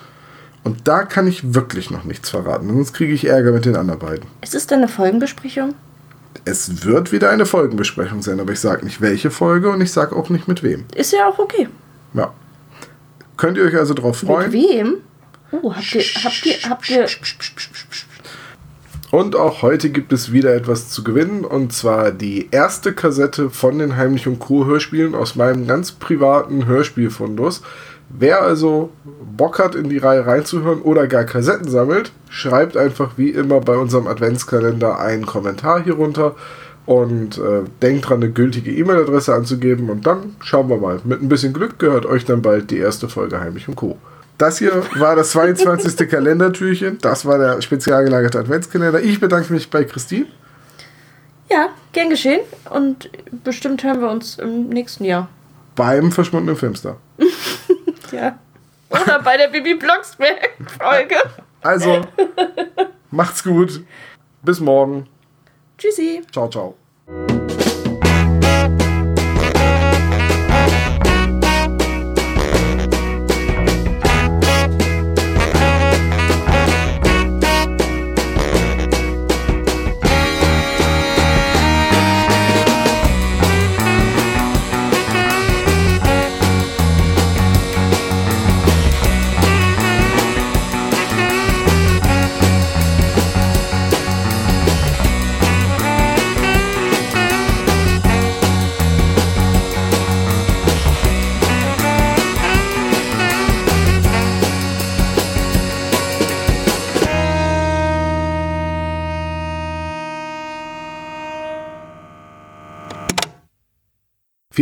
Und 0.63 0.87
da 0.87 1.03
kann 1.03 1.27
ich 1.27 1.53
wirklich 1.53 1.91
noch 1.91 2.05
nichts 2.05 2.29
verraten, 2.29 2.67
sonst 2.69 2.93
kriege 2.93 3.13
ich 3.13 3.25
Ärger 3.27 3.51
mit 3.51 3.65
den 3.65 3.75
anderen 3.75 3.99
beiden. 3.99 4.25
Ist 4.41 4.55
es 4.55 4.65
denn 4.65 4.79
eine 4.79 4.87
Folgenbesprechung? 4.87 5.73
Es 6.45 6.85
wird 6.85 7.11
wieder 7.11 7.29
eine 7.29 7.45
Folgenbesprechung 7.45 8.21
sein, 8.21 8.39
aber 8.39 8.51
ich 8.51 8.59
sage 8.59 8.83
nicht 8.83 9.01
welche 9.01 9.31
Folge 9.31 9.69
und 9.69 9.81
ich 9.81 9.91
sage 9.91 10.15
auch 10.15 10.29
nicht 10.29 10.47
mit 10.47 10.61
wem. 10.63 10.85
Ist 10.95 11.13
ja 11.13 11.27
auch 11.27 11.39
okay. 11.39 11.69
Ja. 12.13 12.33
Könnt 13.37 13.57
ihr 13.57 13.63
euch 13.63 13.75
also 13.75 13.93
drauf 13.93 14.17
freuen? 14.17 14.51
Mit 14.51 14.53
wem? 14.53 14.97
Oh, 15.51 15.73
habt 15.73 15.95
ihr, 15.95 16.01
habt 16.01 16.45
ihr, 16.45 16.69
habt 16.69 16.89
ihr. 16.89 17.07
Und 19.11 19.35
auch 19.35 19.61
heute 19.61 19.91
gibt 19.91 20.11
es 20.11 20.31
wieder 20.31 20.55
etwas 20.55 20.89
zu 20.89 21.03
gewinnen. 21.03 21.45
Und 21.45 21.71
zwar 21.71 22.11
die 22.11 22.49
erste 22.49 22.93
Kassette 22.93 23.51
von 23.51 23.77
den 23.77 23.95
Heimlich 23.95 24.27
und 24.27 24.39
Co. 24.39 24.65
Hörspielen 24.65 25.13
aus 25.13 25.35
meinem 25.35 25.67
ganz 25.67 25.91
privaten 25.91 26.65
Hörspielfundus. 26.65 27.61
Wer 28.09 28.41
also 28.41 28.91
Bock 29.35 29.59
hat, 29.59 29.75
in 29.75 29.89
die 29.89 29.97
Reihe 29.97 30.25
reinzuhören 30.25 30.81
oder 30.81 31.07
gar 31.07 31.23
Kassetten 31.23 31.69
sammelt, 31.69 32.11
schreibt 32.29 32.77
einfach 32.77 33.17
wie 33.17 33.29
immer 33.29 33.59
bei 33.59 33.75
unserem 33.75 34.07
Adventskalender 34.07 34.99
einen 34.99 35.25
Kommentar 35.25 35.83
hier 35.83 35.95
runter 35.95 36.35
und 36.85 37.37
äh, 37.37 37.61
denkt 37.81 38.09
dran, 38.09 38.21
eine 38.21 38.31
gültige 38.31 38.71
E-Mail-Adresse 38.71 39.33
anzugeben. 39.33 39.89
Und 39.89 40.05
dann 40.05 40.35
schauen 40.41 40.69
wir 40.69 40.77
mal. 40.77 40.99
Mit 41.03 41.21
ein 41.21 41.29
bisschen 41.29 41.53
Glück 41.53 41.79
gehört 41.79 42.05
euch 42.05 42.25
dann 42.25 42.41
bald 42.41 42.71
die 42.71 42.77
erste 42.77 43.09
Folge 43.09 43.39
Heimlich 43.39 43.67
und 43.67 43.75
Co. 43.75 43.97
Das 44.37 44.57
hier 44.57 44.83
war 44.95 45.15
das 45.15 45.31
22. 45.31 46.09
Kalendertürchen. 46.09 46.97
Das 47.01 47.25
war 47.25 47.37
der 47.37 47.61
spezial 47.61 48.03
gelagerte 48.03 48.39
Adventskalender. 48.39 49.01
Ich 49.01 49.19
bedanke 49.19 49.53
mich 49.53 49.69
bei 49.69 49.85
Christine. 49.85 50.25
Ja, 51.49 51.69
gern 51.93 52.09
geschehen. 52.09 52.41
Und 52.69 53.09
bestimmt 53.43 53.83
hören 53.83 54.01
wir 54.01 54.09
uns 54.09 54.37
im 54.37 54.69
nächsten 54.69 55.05
Jahr. 55.05 55.29
beim 55.75 56.11
verschwundenen 56.11 56.55
Filmstar. 56.55 56.97
Ja. 58.13 58.37
Oder 58.89 59.21
bei 59.23 59.37
der 59.37 59.47
Bibi 59.47 59.73
Blocksberg-Folge. 59.75 61.15
Also, 61.61 62.01
macht's 63.11 63.43
gut. 63.43 63.83
Bis 64.43 64.59
morgen. 64.59 65.07
Tschüssi. 65.77 66.21
Ciao, 66.31 66.47
ciao. 66.49 66.75